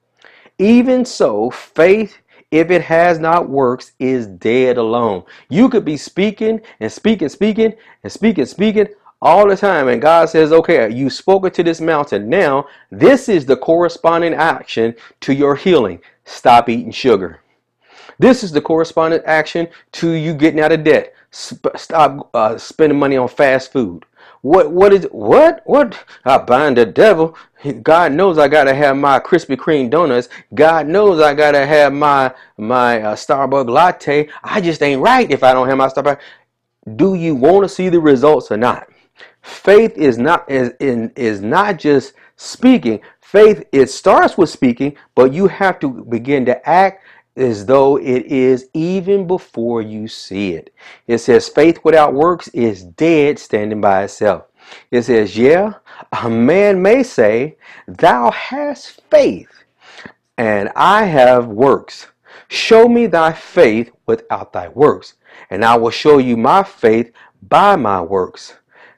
Even 0.60 1.06
so, 1.06 1.50
faith 1.52 2.18
if 2.52 2.72
it 2.72 2.82
has 2.82 3.20
not 3.20 3.50
works 3.50 3.92
is 4.00 4.28
dead 4.28 4.78
alone. 4.78 5.24
You 5.50 5.70
could 5.70 5.84
be 5.84 5.98
speaking 5.98 6.62
and 6.80 6.92
speaking, 6.92 7.30
speaking 7.30 7.74
and 8.04 8.12
speaking, 8.12 8.46
speaking 8.46 8.88
all 9.22 9.48
the 9.48 9.56
time. 9.56 9.88
And 9.88 10.02
God 10.02 10.30
says, 10.30 10.52
okay, 10.52 10.92
you've 10.92 11.14
spoken 11.14 11.52
to 11.52 11.64
this 11.64 11.82
mountain. 11.82 12.30
Now, 12.30 12.68
this 12.92 13.30
is 13.30 13.46
the 13.46 13.58
corresponding 13.58 14.34
action 14.34 14.96
to 15.22 15.34
your 15.34 15.56
healing. 15.56 16.02
Stop 16.26 16.70
eating 16.70 16.92
sugar. 16.92 17.42
This 18.20 18.44
is 18.44 18.52
the 18.52 18.62
corresponding 18.62 19.22
action 19.26 19.68
to 19.94 20.12
you 20.12 20.34
getting 20.34 20.60
out 20.60 20.72
of 20.72 20.84
debt. 20.84 21.14
Stop 21.32 22.30
uh, 22.34 22.58
spending 22.58 22.98
money 22.98 23.18
on 23.18 23.28
fast 23.28 23.72
food. 23.72 24.06
What 24.42 24.72
what 24.72 24.94
is 24.94 25.06
what 25.12 25.62
what? 25.66 26.04
I 26.24 26.38
bind 26.38 26.78
the 26.78 26.86
devil. 26.86 27.36
God 27.82 28.14
knows 28.14 28.38
I 28.38 28.48
gotta 28.48 28.74
have 28.74 28.96
my 28.96 29.20
Krispy 29.20 29.58
Kreme 29.58 29.90
donuts. 29.90 30.30
God 30.54 30.88
knows 30.88 31.20
I 31.22 31.34
gotta 31.34 31.66
have 31.66 31.92
my 31.92 32.34
my 32.58 33.02
uh, 33.02 33.16
Starbucks 33.16 33.70
latte. 33.70 34.30
I 34.44 34.62
just 34.62 34.82
ain't 34.82 35.02
right 35.02 35.30
if 35.30 35.44
I 35.44 35.54
don't 35.54 35.68
have 35.68 35.78
my 35.78 35.88
Starbucks. 35.88 36.20
Do 36.96 37.16
you 37.16 37.36
want 37.36 37.64
to 37.64 37.70
see 37.70 37.90
the 37.90 38.00
results 38.00 38.52
or 38.52 38.58
not? 38.58 38.88
Faith 39.48 39.98
is 39.98 40.18
not 40.18 40.50
is 40.52 40.74
in 40.82 41.10
is 41.16 41.42
not 41.42 41.80
just 41.80 42.14
speaking. 42.36 43.00
Faith 43.22 43.64
it 43.72 43.90
starts 43.90 44.38
with 44.38 44.50
speaking, 44.50 44.98
but 45.16 45.32
you 45.32 45.48
have 45.48 45.80
to 45.80 46.04
begin 46.10 46.46
to 46.46 46.70
act 46.70 47.02
as 47.38 47.66
though 47.66 47.96
it 47.98 48.26
is 48.26 48.68
even 48.74 49.26
before 49.26 49.82
you 49.82 50.06
see 50.10 50.52
it. 50.52 50.74
It 51.08 51.20
says 51.20 51.48
faith 51.48 51.80
without 51.86 52.14
works 52.14 52.50
is 52.50 52.84
dead 52.84 53.40
standing 53.40 53.80
by 53.80 54.04
itself. 54.04 54.48
It 54.92 55.04
says, 55.04 55.38
yeah, 55.38 55.76
a 56.12 56.30
man 56.30 56.82
may 56.82 57.02
say, 57.02 57.56
thou 57.88 58.32
hast 58.32 59.02
faith 59.10 59.64
and 60.38 60.70
I 60.76 61.06
have 61.06 61.48
works. 61.48 62.08
Show 62.50 62.90
me 62.90 63.08
thy 63.08 63.32
faith 63.32 63.92
without 64.08 64.52
thy 64.52 64.68
works, 64.68 65.14
and 65.50 65.64
I 65.64 65.78
will 65.78 65.90
show 65.90 66.18
you 66.18 66.36
my 66.36 66.64
faith 66.64 67.14
by 67.42 67.78
my 67.78 68.02
works 68.02 68.54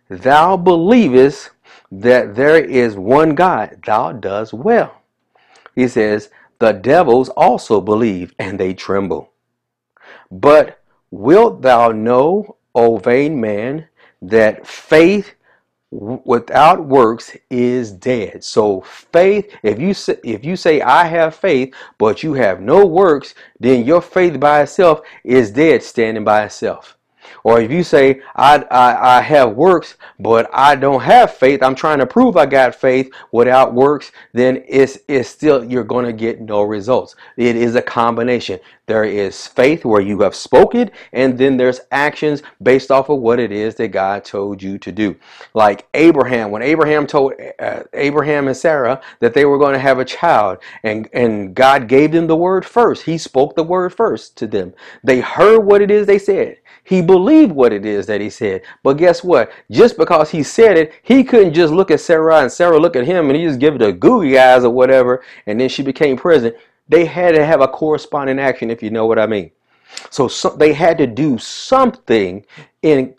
thou 0.10 0.58
believest 0.58 1.52
that 1.92 2.36
there 2.36 2.64
is 2.64 2.96
one 2.96 3.36
God, 3.36 3.82
thou 3.86 4.12
does 4.12 4.54
well. 4.54 5.02
He 5.76 5.88
says, 5.88 6.30
the 6.60 6.74
devils 6.74 7.30
also 7.30 7.80
believe 7.80 8.34
and 8.38 8.60
they 8.60 8.74
tremble. 8.74 9.32
But 10.30 10.82
wilt 11.10 11.62
thou 11.62 11.90
know, 11.92 12.58
O 12.76 12.98
vain 12.98 13.40
man, 13.40 13.88
that 14.22 14.68
faith 14.68 15.34
without 15.92 16.86
works 16.86 17.36
is 17.50 17.92
dead. 17.92 18.44
So 18.44 18.82
faith, 18.82 19.56
if 19.64 19.80
you 19.80 19.94
say, 19.94 20.18
if 20.24 20.46
you 20.46 20.56
say 20.56 20.82
I 20.82 21.06
have 21.06 21.36
faith, 21.36 21.74
but 21.98 22.22
you 22.22 22.34
have 22.34 22.62
no 22.62 22.86
works, 22.86 23.34
then 23.60 23.86
your 23.86 24.02
faith 24.02 24.40
by 24.40 24.62
itself 24.62 25.02
is 25.24 25.50
dead, 25.50 25.82
standing 25.82 26.24
by 26.24 26.44
itself. 26.44 26.96
Or 27.44 27.62
if 27.62 27.72
you 27.72 27.84
say, 27.84 28.22
I, 28.36 28.58
I, 28.72 29.18
I 29.18 29.22
have 29.22 29.54
works, 29.54 29.96
but 30.20 30.50
I 30.54 30.76
don't 30.76 31.02
have 31.02 31.34
faith, 31.34 31.64
I'm 31.64 31.76
trying 31.76 32.00
to 32.00 32.06
prove 32.06 32.38
I 32.38 32.46
got 32.46 32.76
faith 32.76 33.12
without 33.32 33.74
works, 33.74 34.12
then 34.34 34.64
it's, 34.68 35.00
it's 35.08 35.30
still, 35.30 35.64
you're 35.64 35.84
going 35.84 36.06
to 36.06 36.14
get 36.14 36.42
no 36.42 36.62
results. 36.62 37.16
It 37.38 37.56
is 37.56 37.76
a 37.76 37.82
combination. 37.82 38.60
There 38.90 39.04
is 39.04 39.46
faith 39.46 39.86
where 39.86 40.02
you 40.02 40.20
have 40.22 40.34
spoken, 40.34 40.90
and 41.14 41.38
then 41.38 41.58
there's 41.58 41.82
actions 41.92 42.42
based 42.64 42.90
off 42.90 43.10
of 43.10 43.20
what 43.20 43.40
it 43.40 43.52
is 43.52 43.76
that 43.76 43.90
God 43.90 44.26
told 44.26 44.64
you 44.64 44.80
to 44.80 44.92
do. 44.92 45.16
Like 45.54 45.88
Abraham, 45.94 46.50
when 46.50 46.64
Abraham 46.64 47.06
told 47.06 47.34
uh, 47.60 47.84
Abraham 47.94 48.48
and 48.48 48.58
Sarah 48.58 49.00
that 49.20 49.36
they 49.36 49.46
were 49.46 49.60
going 49.60 49.74
to 49.74 49.80
have 49.80 50.00
a 50.00 50.06
child, 50.06 50.58
and, 50.82 51.08
and 51.14 51.54
God 51.54 51.88
gave 51.88 52.12
them 52.12 52.26
the 52.26 52.36
word 52.36 52.66
first. 52.66 53.04
He 53.04 53.20
spoke 53.20 53.56
the 53.56 53.62
word 53.62 53.94
first 53.94 54.36
to 54.38 54.48
them. 54.48 54.74
They 55.04 55.20
heard 55.20 55.60
what 55.60 55.84
it 55.84 55.92
is 55.92 56.08
they 56.08 56.18
said. 56.18 56.58
He 56.84 57.04
believed 57.04 57.52
what 57.52 57.72
it 57.72 57.86
is 57.86 58.08
that 58.08 58.22
he 58.22 58.32
said. 58.32 58.64
But 58.82 58.98
guess 58.98 59.24
what? 59.24 59.52
Just 59.70 59.98
because 59.98 60.32
he 60.32 60.42
said 60.42 60.76
it, 60.76 60.94
he 61.04 61.24
couldn't 61.24 61.54
just 61.54 61.72
look 61.72 61.92
at 61.92 62.00
Sarah 62.00 62.42
and 62.42 62.52
Sarah 62.52 62.80
look 62.80 62.96
at 62.96 63.06
him 63.06 63.30
and 63.30 63.38
he 63.38 63.46
just 63.46 63.60
give 63.60 63.76
it 63.76 63.84
a 63.84 63.92
googly 63.92 64.40
eyes 64.40 64.64
or 64.64 64.72
whatever, 64.72 65.24
and 65.46 65.62
then 65.62 65.70
she 65.70 65.84
became 65.84 66.18
pregnant. 66.18 66.56
They 66.90 67.06
had 67.06 67.36
to 67.36 67.46
have 67.46 67.62
a 67.62 67.70
corresponding 67.70 68.40
action, 68.40 68.72
if 68.72 68.84
you 68.84 68.92
know 68.92 69.08
what 69.08 69.20
I 69.20 69.28
mean. 69.28 69.52
So, 70.12 70.28
so 70.28 70.50
they 70.52 70.74
had 70.74 70.98
to 71.00 71.08
do 71.08 71.38
something 71.40 72.46
in, 72.84 73.16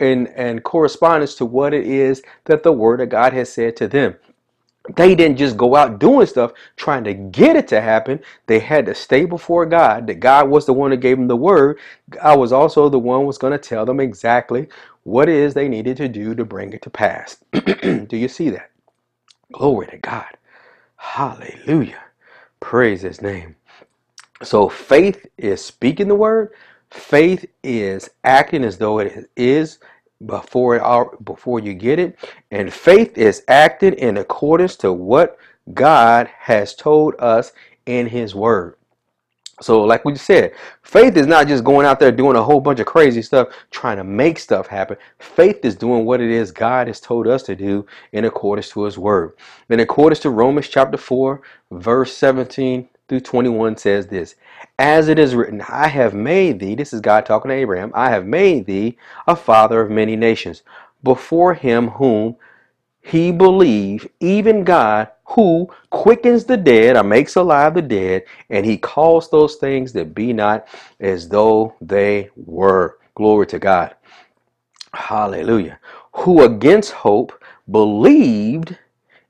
in, 0.00 0.26
in 0.28 0.60
correspondence 0.60 1.34
to 1.36 1.46
what 1.46 1.74
it 1.74 1.86
is 1.86 2.22
that 2.46 2.62
the 2.64 2.72
Word 2.72 3.00
of 3.02 3.10
God 3.10 3.32
has 3.34 3.52
said 3.52 3.76
to 3.78 3.88
them 3.88 4.16
they 4.96 5.14
didn't 5.14 5.38
just 5.38 5.56
go 5.56 5.76
out 5.76 6.00
doing 6.00 6.26
stuff 6.26 6.52
trying 6.76 7.04
to 7.04 7.14
get 7.14 7.56
it 7.56 7.68
to 7.68 7.80
happen. 7.80 8.20
They 8.46 8.60
had 8.60 8.86
to 8.86 8.94
stay 8.94 9.24
before 9.26 9.66
God. 9.66 10.06
That 10.06 10.20
God 10.20 10.48
was 10.50 10.66
the 10.66 10.74
one 10.74 10.90
that 10.90 10.98
gave 10.98 11.16
them 11.18 11.28
the 11.28 11.36
word. 11.36 11.78
I 12.22 12.36
was 12.36 12.52
also 12.52 12.88
the 12.88 12.98
one 12.98 13.26
was 13.26 13.38
going 13.38 13.52
to 13.52 13.58
tell 13.58 13.86
them 13.86 14.00
exactly 14.00 14.68
what 15.04 15.28
it 15.28 15.36
is 15.36 15.54
they 15.54 15.68
needed 15.68 15.96
to 15.98 16.08
do 16.08 16.34
to 16.34 16.44
bring 16.44 16.72
it 16.72 16.82
to 16.82 16.90
pass. 16.90 17.38
do 17.52 18.08
you 18.16 18.28
see 18.28 18.50
that? 18.50 18.70
Glory 19.52 19.88
to 19.88 19.98
God. 19.98 20.26
Hallelujah. 20.96 22.02
Praise 22.60 23.02
his 23.02 23.22
name. 23.22 23.56
So 24.42 24.68
faith 24.68 25.26
is 25.38 25.64
speaking 25.64 26.08
the 26.08 26.16
word. 26.16 26.52
Faith 26.90 27.46
is 27.62 28.10
acting 28.24 28.64
as 28.64 28.78
though 28.78 29.00
it 29.00 29.30
is 29.36 29.78
before 30.26 30.76
it 30.76 31.24
before 31.24 31.60
you 31.60 31.74
get 31.74 31.98
it 32.00 32.18
and 32.50 32.72
faith 32.74 33.18
is 33.18 33.44
acting 33.48 33.94
in 33.94 34.18
accordance 34.18 34.76
to 34.76 34.92
what 34.92 35.38
God 35.74 36.28
has 36.40 36.74
told 36.74 37.14
us 37.20 37.52
in 37.86 38.08
his 38.08 38.34
word 38.34 38.77
so 39.60 39.82
like 39.82 40.04
we 40.04 40.14
said 40.14 40.52
faith 40.82 41.16
is 41.16 41.26
not 41.26 41.46
just 41.48 41.64
going 41.64 41.86
out 41.86 41.98
there 41.98 42.12
doing 42.12 42.36
a 42.36 42.42
whole 42.42 42.60
bunch 42.60 42.80
of 42.80 42.86
crazy 42.86 43.22
stuff 43.22 43.48
trying 43.70 43.96
to 43.96 44.04
make 44.04 44.38
stuff 44.38 44.66
happen. 44.66 44.96
Faith 45.18 45.64
is 45.64 45.76
doing 45.76 46.04
what 46.04 46.20
it 46.20 46.30
is 46.30 46.50
God 46.50 46.86
has 46.86 47.00
told 47.00 47.26
us 47.26 47.42
to 47.44 47.56
do 47.56 47.86
in 48.12 48.24
accordance 48.24 48.70
to 48.70 48.84
his 48.84 48.98
word. 48.98 49.32
In 49.68 49.80
accordance 49.80 50.20
to 50.20 50.30
Romans 50.30 50.68
chapter 50.68 50.96
4 50.96 51.42
verse 51.70 52.16
17 52.16 52.88
through 53.08 53.20
21 53.20 53.76
says 53.76 54.06
this 54.06 54.34
As 54.78 55.08
it 55.08 55.18
is 55.18 55.34
written, 55.34 55.62
I 55.68 55.88
have 55.88 56.14
made 56.14 56.60
thee, 56.60 56.74
this 56.74 56.92
is 56.92 57.00
God 57.00 57.26
talking 57.26 57.48
to 57.50 57.54
Abraham, 57.54 57.90
I 57.94 58.10
have 58.10 58.26
made 58.26 58.66
thee 58.66 58.96
a 59.26 59.34
father 59.34 59.80
of 59.80 59.90
many 59.90 60.16
nations, 60.16 60.62
before 61.02 61.54
him 61.54 61.88
whom 61.88 62.36
he 63.08 63.32
believed, 63.32 64.08
even 64.20 64.64
God, 64.64 65.08
who 65.24 65.70
quickens 65.90 66.44
the 66.44 66.56
dead 66.56 66.96
or 66.96 67.02
makes 67.02 67.36
alive 67.36 67.74
the 67.74 67.82
dead, 67.82 68.24
and 68.50 68.66
he 68.66 68.76
calls 68.76 69.30
those 69.30 69.56
things 69.56 69.92
that 69.94 70.14
be 70.14 70.32
not 70.32 70.68
as 71.00 71.28
though 71.28 71.74
they 71.80 72.30
were. 72.36 72.98
Glory 73.14 73.46
to 73.46 73.58
God. 73.58 73.94
Hallelujah. 74.92 75.78
Who 76.12 76.42
against 76.42 76.92
hope 76.92 77.42
believed 77.70 78.76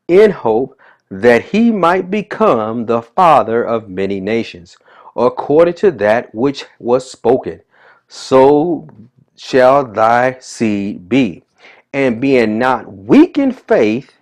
in 0.08 0.30
hope 0.30 0.78
that 1.10 1.42
he 1.42 1.70
might 1.70 2.10
become 2.10 2.86
the 2.86 3.02
father 3.02 3.64
of 3.64 3.88
many 3.88 4.20
nations, 4.20 4.76
according 5.16 5.74
to 5.74 5.90
that 5.92 6.34
which 6.34 6.64
was 6.78 7.10
spoken. 7.10 7.60
So 8.08 8.88
shall 9.36 9.84
thy 9.84 10.38
seed 10.40 11.08
be. 11.08 11.44
And 11.92 12.20
being 12.20 12.58
not 12.58 12.92
weak 12.92 13.38
in 13.38 13.52
faith, 13.52 14.12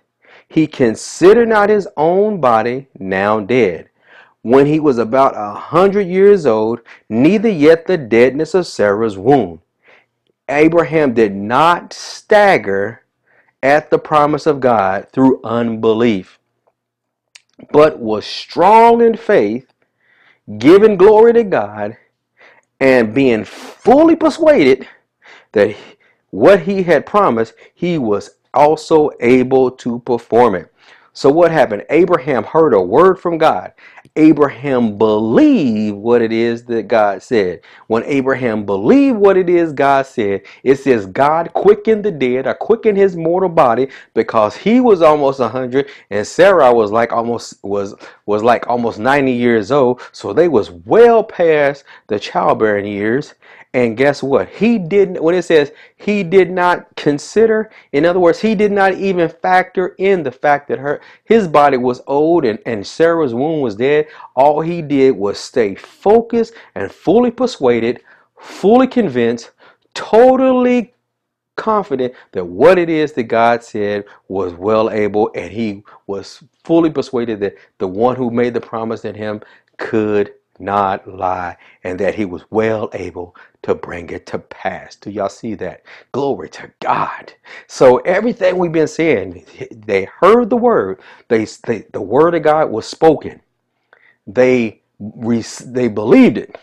he 0.47 0.67
considered 0.67 1.49
not 1.49 1.69
his 1.69 1.87
own 1.97 2.39
body 2.39 2.87
now 2.97 3.39
dead, 3.41 3.89
when 4.41 4.65
he 4.65 4.79
was 4.79 4.97
about 4.97 5.33
a 5.35 5.53
hundred 5.53 6.07
years 6.07 6.45
old, 6.45 6.79
neither 7.09 7.49
yet 7.49 7.85
the 7.85 7.97
deadness 7.97 8.53
of 8.53 8.65
Sarah's 8.65 9.17
womb. 9.17 9.61
Abraham 10.49 11.13
did 11.13 11.35
not 11.35 11.91
stagger 11.91 13.03
at 13.61 13.89
the 13.89 13.99
promise 13.99 14.45
of 14.45 14.61
God 14.61 15.07
through 15.11 15.41
unbelief, 15.43 16.39
but 17.71 17.99
was 17.99 18.25
strong 18.25 19.01
in 19.01 19.17
faith, 19.17 19.67
giving 20.57 20.95
glory 20.95 21.33
to 21.33 21.43
God, 21.43 21.97
and 22.79 23.13
being 23.13 23.43
fully 23.43 24.15
persuaded 24.15 24.87
that 25.51 25.75
what 26.31 26.61
he 26.61 26.83
had 26.83 27.05
promised, 27.05 27.53
he 27.73 27.97
was 27.97 28.31
also 28.53 29.11
able 29.19 29.71
to 29.71 29.99
perform 29.99 30.55
it. 30.55 30.73
So 31.13 31.31
what 31.31 31.51
happened? 31.51 31.83
Abraham 31.89 32.43
heard 32.43 32.75
a 32.75 32.81
word 32.81 33.19
from 33.19 33.39
God. 33.39 33.73
Abraham 34.15 34.99
believed 34.99 35.95
what 35.95 36.21
it 36.21 36.31
is 36.31 36.65
that 36.65 36.87
God 36.87 37.23
said. 37.23 37.61
When 37.87 38.03
Abraham 38.03 38.65
believed 38.65 39.17
what 39.17 39.35
it 39.35 39.49
is 39.49 39.73
God 39.73 40.05
said, 40.05 40.43
it 40.63 40.75
says 40.75 41.07
God 41.07 41.53
quickened 41.53 42.03
the 42.03 42.11
dead 42.11 42.45
or 42.45 42.53
quickened 42.53 42.99
his 42.99 43.15
mortal 43.15 43.49
body 43.49 43.87
because 44.13 44.55
he 44.55 44.79
was 44.79 45.01
almost 45.01 45.39
100 45.39 45.89
and 46.11 46.25
Sarah 46.25 46.71
was 46.71 46.91
like 46.91 47.11
almost 47.11 47.63
was 47.63 47.95
was 48.27 48.43
like 48.43 48.67
almost 48.67 48.99
90 48.99 49.31
years 49.31 49.71
old. 49.71 50.01
So 50.11 50.33
they 50.33 50.47
was 50.47 50.69
well 50.69 51.23
past 51.23 51.83
the 52.07 52.19
childbearing 52.19 52.85
years 52.85 53.33
and 53.77 53.95
guess 53.95 54.23
what? 54.23 54.49
He 54.49 54.79
didn't, 54.79 55.21
when 55.21 55.35
it 55.35 55.43
says 55.43 55.71
he 55.97 56.23
did 56.23 56.49
not 56.49 56.95
consider, 56.95 57.69
in 57.91 58.07
other 58.07 58.19
words, 58.19 58.39
he 58.39 58.55
did 58.55 58.71
not 58.71 58.95
even 58.95 59.29
factor 59.29 59.89
in 59.99 60.23
the 60.23 60.31
fact 60.31 60.67
that 60.69 60.79
her 60.79 60.99
his 61.25 61.47
body 61.47 61.77
was 61.77 62.01
old 62.07 62.43
and, 62.43 62.57
and 62.65 62.87
Sarah's 62.87 63.35
womb 63.35 63.61
was 63.61 63.75
dead. 63.75 64.07
All 64.35 64.61
he 64.61 64.81
did 64.81 65.11
was 65.11 65.37
stay 65.37 65.75
focused 65.75 66.55
and 66.73 66.91
fully 66.91 67.29
persuaded, 67.29 68.01
fully 68.39 68.87
convinced, 68.87 69.51
totally 69.93 70.95
confident 71.55 72.15
that 72.31 72.45
what 72.45 72.79
it 72.79 72.89
is 72.89 73.13
that 73.13 73.25
God 73.25 73.63
said 73.63 74.05
was 74.27 74.53
well 74.53 74.89
able, 74.89 75.29
and 75.35 75.51
he 75.51 75.83
was 76.07 76.43
fully 76.63 76.89
persuaded 76.89 77.39
that 77.41 77.55
the 77.77 77.87
one 77.87 78.15
who 78.15 78.31
made 78.31 78.55
the 78.55 78.61
promise 78.61 79.05
in 79.05 79.13
him 79.13 79.39
could 79.77 80.33
not 80.59 81.07
lie, 81.07 81.55
and 81.83 81.99
that 81.99 82.15
he 82.15 82.25
was 82.25 82.43
well 82.49 82.89
able 82.93 83.35
to 83.63 83.75
bring 83.75 84.09
it 84.09 84.25
to 84.27 84.39
pass. 84.39 84.95
Do 84.95 85.09
y'all 85.09 85.29
see 85.29 85.55
that? 85.55 85.83
Glory 86.11 86.49
to 86.49 86.71
God. 86.79 87.33
So 87.67 87.97
everything 87.99 88.57
we've 88.57 88.71
been 88.71 88.87
saying, 88.87 89.45
they 89.71 90.05
heard 90.05 90.49
the 90.49 90.57
word. 90.57 90.99
They, 91.27 91.45
they 91.65 91.85
the 91.91 92.01
word 92.01 92.35
of 92.35 92.43
God 92.43 92.71
was 92.71 92.87
spoken. 92.87 93.41
They 94.25 94.81
they 94.99 95.87
believed 95.87 96.37
it. 96.37 96.57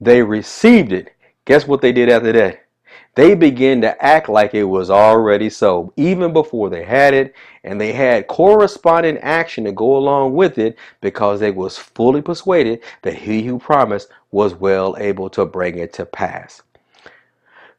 They 0.00 0.22
received 0.22 0.92
it. 0.92 1.12
Guess 1.44 1.66
what 1.66 1.80
they 1.80 1.92
did 1.92 2.10
after 2.10 2.32
that? 2.32 2.67
They 3.14 3.34
began 3.34 3.80
to 3.80 4.04
act 4.04 4.28
like 4.28 4.54
it 4.54 4.64
was 4.64 4.90
already 4.90 5.50
so, 5.50 5.92
even 5.96 6.32
before 6.32 6.70
they 6.70 6.84
had 6.84 7.14
it, 7.14 7.34
and 7.64 7.80
they 7.80 7.92
had 7.92 8.28
corresponding 8.28 9.18
action 9.18 9.64
to 9.64 9.72
go 9.72 9.96
along 9.96 10.34
with 10.34 10.58
it 10.58 10.78
because 11.00 11.40
they 11.40 11.50
was 11.50 11.76
fully 11.76 12.22
persuaded 12.22 12.80
that 13.02 13.14
he 13.14 13.42
who 13.42 13.58
promised 13.58 14.08
was 14.30 14.54
well 14.54 14.96
able 14.98 15.28
to 15.30 15.44
bring 15.44 15.78
it 15.78 15.92
to 15.94 16.06
pass. 16.06 16.62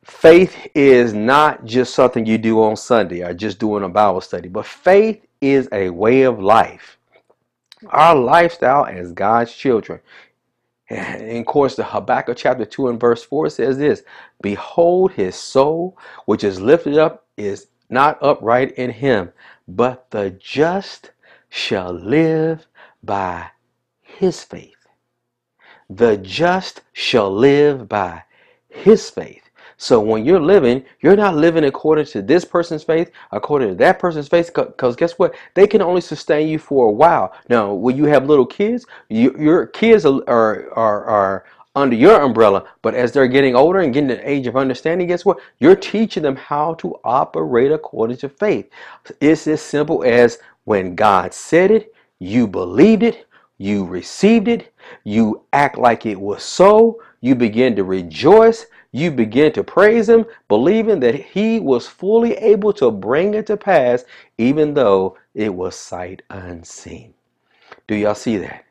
Faith 0.04 0.68
is 0.74 1.14
not 1.14 1.66
just 1.66 1.94
something 1.94 2.26
you 2.26 2.38
do 2.38 2.62
on 2.64 2.76
Sunday 2.76 3.22
or 3.22 3.34
just 3.34 3.60
doing 3.60 3.84
a 3.84 3.90
Bible 3.90 4.22
study, 4.22 4.50
but 4.50 4.66
faith 4.66 5.26
is 5.40 5.70
a 5.72 5.90
way 5.90 6.24
of 6.24 6.42
life. 6.42 6.98
Our 7.88 8.16
lifestyle 8.16 8.86
as 8.86 9.14
God's 9.14 9.54
children 9.54 10.02
of 10.90 11.46
course, 11.46 11.76
the 11.76 11.84
Habakkuk 11.84 12.38
chapter 12.38 12.66
2 12.66 12.90
and 12.90 13.00
verse 13.00 13.24
4 13.24 13.50
says 13.50 13.78
this 13.78 14.04
Behold, 14.42 15.12
his 15.12 15.36
soul, 15.36 15.98
which 16.26 16.44
is 16.44 16.62
lifted 16.62 16.98
up, 16.98 17.26
is 17.38 17.68
not 17.90 18.18
upright 18.22 18.72
in 18.74 18.92
him, 18.92 19.32
but 19.68 20.10
the 20.12 20.32
just 20.32 21.12
shall 21.50 21.92
live 21.94 22.68
by 23.04 23.50
his 24.02 24.44
faith. 24.44 24.76
The 25.90 26.18
just 26.18 26.82
shall 26.94 27.32
live 27.32 27.88
by 27.88 28.24
his 28.70 29.10
faith. 29.10 29.49
So 29.82 30.02
when 30.02 30.26
you're 30.26 30.42
living, 30.42 30.84
you're 31.00 31.16
not 31.16 31.38
living 31.38 31.64
according 31.64 32.06
to 32.08 32.22
this 32.22 32.44
person's 32.44 32.84
faith, 32.84 33.12
according 33.32 33.70
to 33.70 33.76
that 33.76 33.98
person's 33.98 34.28
faith, 34.28 34.52
because 34.54 34.98
guess 34.98 35.14
what? 35.14 35.34
They 35.54 35.68
can 35.68 35.82
only 35.82 36.02
sustain 36.02 36.50
you 36.50 36.60
for 36.60 36.88
a 36.88 36.92
while. 36.92 37.34
Now, 37.48 37.74
when 37.74 37.96
you 37.96 38.04
have 38.04 38.28
little 38.28 38.46
kids, 38.46 38.86
you, 39.08 39.34
your 39.40 39.68
kids 39.68 40.06
are, 40.06 40.22
are, 40.28 41.06
are, 41.06 41.46
under 41.76 41.96
your 41.96 42.20
umbrella, 42.20 42.68
but 42.82 42.94
as 42.94 43.14
they're 43.14 43.28
getting 43.28 43.56
older 43.56 43.80
and 43.80 43.94
getting 43.94 44.10
the 44.10 44.30
age 44.30 44.48
of 44.48 44.58
understanding, 44.58 45.08
guess 45.08 45.24
what? 45.24 45.40
You're 45.60 45.78
teaching 45.78 46.24
them 46.24 46.36
how 46.36 46.74
to 46.74 47.00
operate 47.06 47.72
according 47.72 48.18
to 48.18 48.28
faith. 48.28 48.70
It's 49.22 49.48
as 49.48 49.62
simple 49.62 50.04
as 50.04 50.40
when 50.66 50.94
God 50.94 51.34
said 51.34 51.72
it, 51.72 51.94
you 52.18 52.48
believed 52.48 53.04
it, 53.04 53.28
you 53.60 53.86
received 53.86 54.50
it, 54.50 54.74
you 55.06 55.44
act 55.54 55.78
like 55.78 56.06
it 56.06 56.20
was 56.20 56.44
so, 56.44 57.02
you 57.22 57.34
begin 57.36 57.78
to 57.78 57.86
rejoice, 57.86 58.66
you 58.92 59.12
begin 59.12 59.52
to 59.54 59.64
praise 59.64 60.10
him, 60.10 60.26
believing 60.48 61.00
that 61.02 61.16
he 61.16 61.60
was 61.60 61.88
fully 61.88 62.34
able 62.38 62.74
to 62.74 62.90
bring 62.92 63.34
it 63.36 63.46
to 63.48 63.58
pass, 63.58 64.04
even 64.38 64.74
though 64.74 65.18
it 65.36 65.54
was 65.54 65.76
sight 65.76 66.24
unseen. 66.30 67.14
Do 67.88 67.96
y'all 67.96 68.16
see 68.16 68.38
that? 68.38 68.66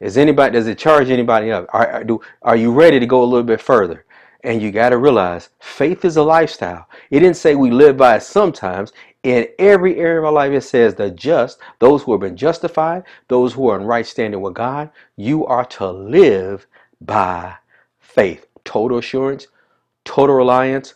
Is 0.00 0.16
anybody 0.16 0.52
does 0.52 0.66
it 0.66 0.78
charge 0.78 1.10
anybody 1.10 1.52
up? 1.52 1.66
Are, 1.74 1.86
are, 1.88 2.04
do, 2.04 2.20
are 2.42 2.56
you 2.56 2.72
ready 2.72 2.98
to 2.98 3.06
go 3.06 3.22
a 3.22 3.26
little 3.26 3.44
bit 3.44 3.60
further? 3.60 4.06
And 4.42 4.62
you 4.62 4.72
got 4.72 4.88
to 4.88 4.96
realize 4.96 5.50
faith 5.60 6.06
is 6.06 6.16
a 6.16 6.22
lifestyle. 6.22 6.88
It 7.10 7.20
didn't 7.20 7.36
say 7.36 7.54
we 7.54 7.70
live 7.70 7.98
by 7.98 8.16
it 8.16 8.22
sometimes. 8.22 8.92
In 9.22 9.46
every 9.58 9.98
area 9.98 10.18
of 10.18 10.24
our 10.24 10.32
life, 10.32 10.52
it 10.52 10.62
says 10.62 10.94
the 10.94 11.10
just, 11.10 11.58
those 11.78 12.02
who 12.02 12.12
have 12.12 12.22
been 12.22 12.38
justified, 12.38 13.04
those 13.28 13.52
who 13.52 13.68
are 13.68 13.78
in 13.78 13.86
right 13.86 14.06
standing 14.06 14.40
with 14.40 14.54
God, 14.54 14.90
you 15.16 15.44
are 15.44 15.66
to 15.66 15.90
live 15.90 16.66
by 17.02 17.54
faith 17.98 18.46
total 18.64 18.98
assurance, 18.98 19.48
total 20.04 20.36
reliance, 20.36 20.94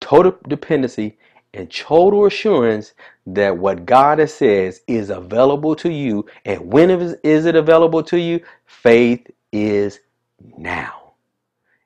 total 0.00 0.36
dependency, 0.48 1.18
and 1.54 1.72
total 1.72 2.26
assurance 2.26 2.94
that 3.26 3.58
what 3.58 3.86
God 3.86 4.20
has 4.20 4.34
says 4.34 4.82
is 4.86 5.10
available 5.10 5.76
to 5.76 5.90
you. 5.90 6.26
And 6.44 6.72
when 6.72 6.90
is 6.90 7.46
it 7.46 7.56
available 7.56 8.02
to 8.04 8.18
you? 8.18 8.40
Faith 8.66 9.28
is 9.52 10.00
now. 10.58 11.12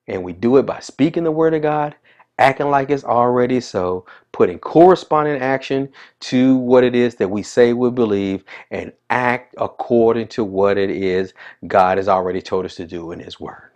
And 0.09 0.25
we 0.25 0.35
do 0.35 0.59
it 0.59 0.67
by 0.67 0.81
speaking 0.81 1.25
the 1.25 1.33
word 1.33 1.55
of 1.55 1.63
God, 1.63 1.97
acting 2.39 2.71
like 2.71 2.91
it's 2.91 3.05
already 3.05 3.61
so, 3.61 4.07
putting 4.33 4.59
corresponding 4.61 5.41
action 5.43 5.91
to 6.21 6.57
what 6.57 6.85
it 6.85 6.95
is 6.95 7.17
that 7.17 7.31
we 7.31 7.43
say 7.43 7.73
we 7.73 7.91
believe, 7.91 8.45
and 8.71 8.93
act 9.11 9.55
according 9.59 10.29
to 10.29 10.45
what 10.45 10.79
it 10.79 10.91
is 10.91 11.35
God 11.67 11.99
has 11.99 12.09
already 12.09 12.43
told 12.43 12.67
us 12.67 12.77
to 12.77 12.87
do 12.87 13.13
in 13.13 13.21
His 13.21 13.41
Word. 13.41 13.72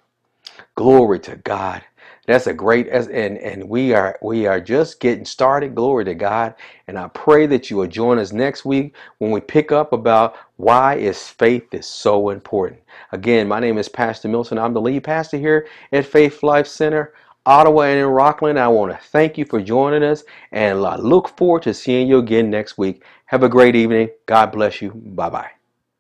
Glory 0.77 1.21
to 1.21 1.37
God. 1.37 1.83
That's 2.27 2.47
a 2.47 2.55
great 2.55 2.89
and 2.89 3.39
and 3.39 3.69
we 3.69 3.93
are 3.95 4.19
we 4.23 4.47
are 4.47 4.61
just 4.61 5.01
getting 5.01 5.25
started. 5.27 5.75
Glory 5.75 6.05
to 6.07 6.15
God. 6.15 6.55
And 6.89 6.99
I 6.99 7.09
pray 7.09 7.47
that 7.47 7.71
you 7.71 7.77
will 7.79 7.87
join 7.89 8.19
us 8.19 8.33
next 8.33 8.65
week 8.65 8.97
when 9.19 9.31
we 9.31 9.41
pick 9.41 9.73
up 9.73 9.93
about 9.93 10.37
why 10.57 10.95
is 10.97 11.29
faith 11.29 11.75
is 11.75 11.87
so 11.87 12.31
important. 12.31 12.81
Again, 13.13 13.49
my 13.49 13.61
name 13.61 13.77
is 13.79 13.89
Pastor 13.89 14.29
Milton. 14.29 14.59
I'm 14.59 14.73
the 14.73 14.81
lead 14.81 15.05
pastor 15.05 15.37
here 15.37 15.69
at 15.93 16.07
Faith 16.07 16.43
Life 16.43 16.67
Center. 16.67 17.13
Ottawa 17.45 17.83
and 17.83 18.01
in 18.01 18.07
Rockland. 18.07 18.59
I 18.59 18.69
want 18.69 18.93
to 18.93 18.99
thank 19.09 19.37
you 19.37 19.45
for 19.45 19.61
joining 19.61 20.05
us 20.05 20.25
and 20.53 20.79
I 20.87 20.97
look 20.97 21.37
forward 21.37 21.63
to 21.65 21.75
seeing 21.75 22.09
you 22.09 22.19
again 22.19 22.51
next 22.51 22.79
week. 22.79 23.05
Have 23.27 23.43
a 23.43 23.49
great 23.51 23.77
evening. 23.77 24.11
God 24.27 24.53
bless 24.53 24.81
you. 24.81 24.93
Bye 24.93 25.31
bye. 25.31 25.51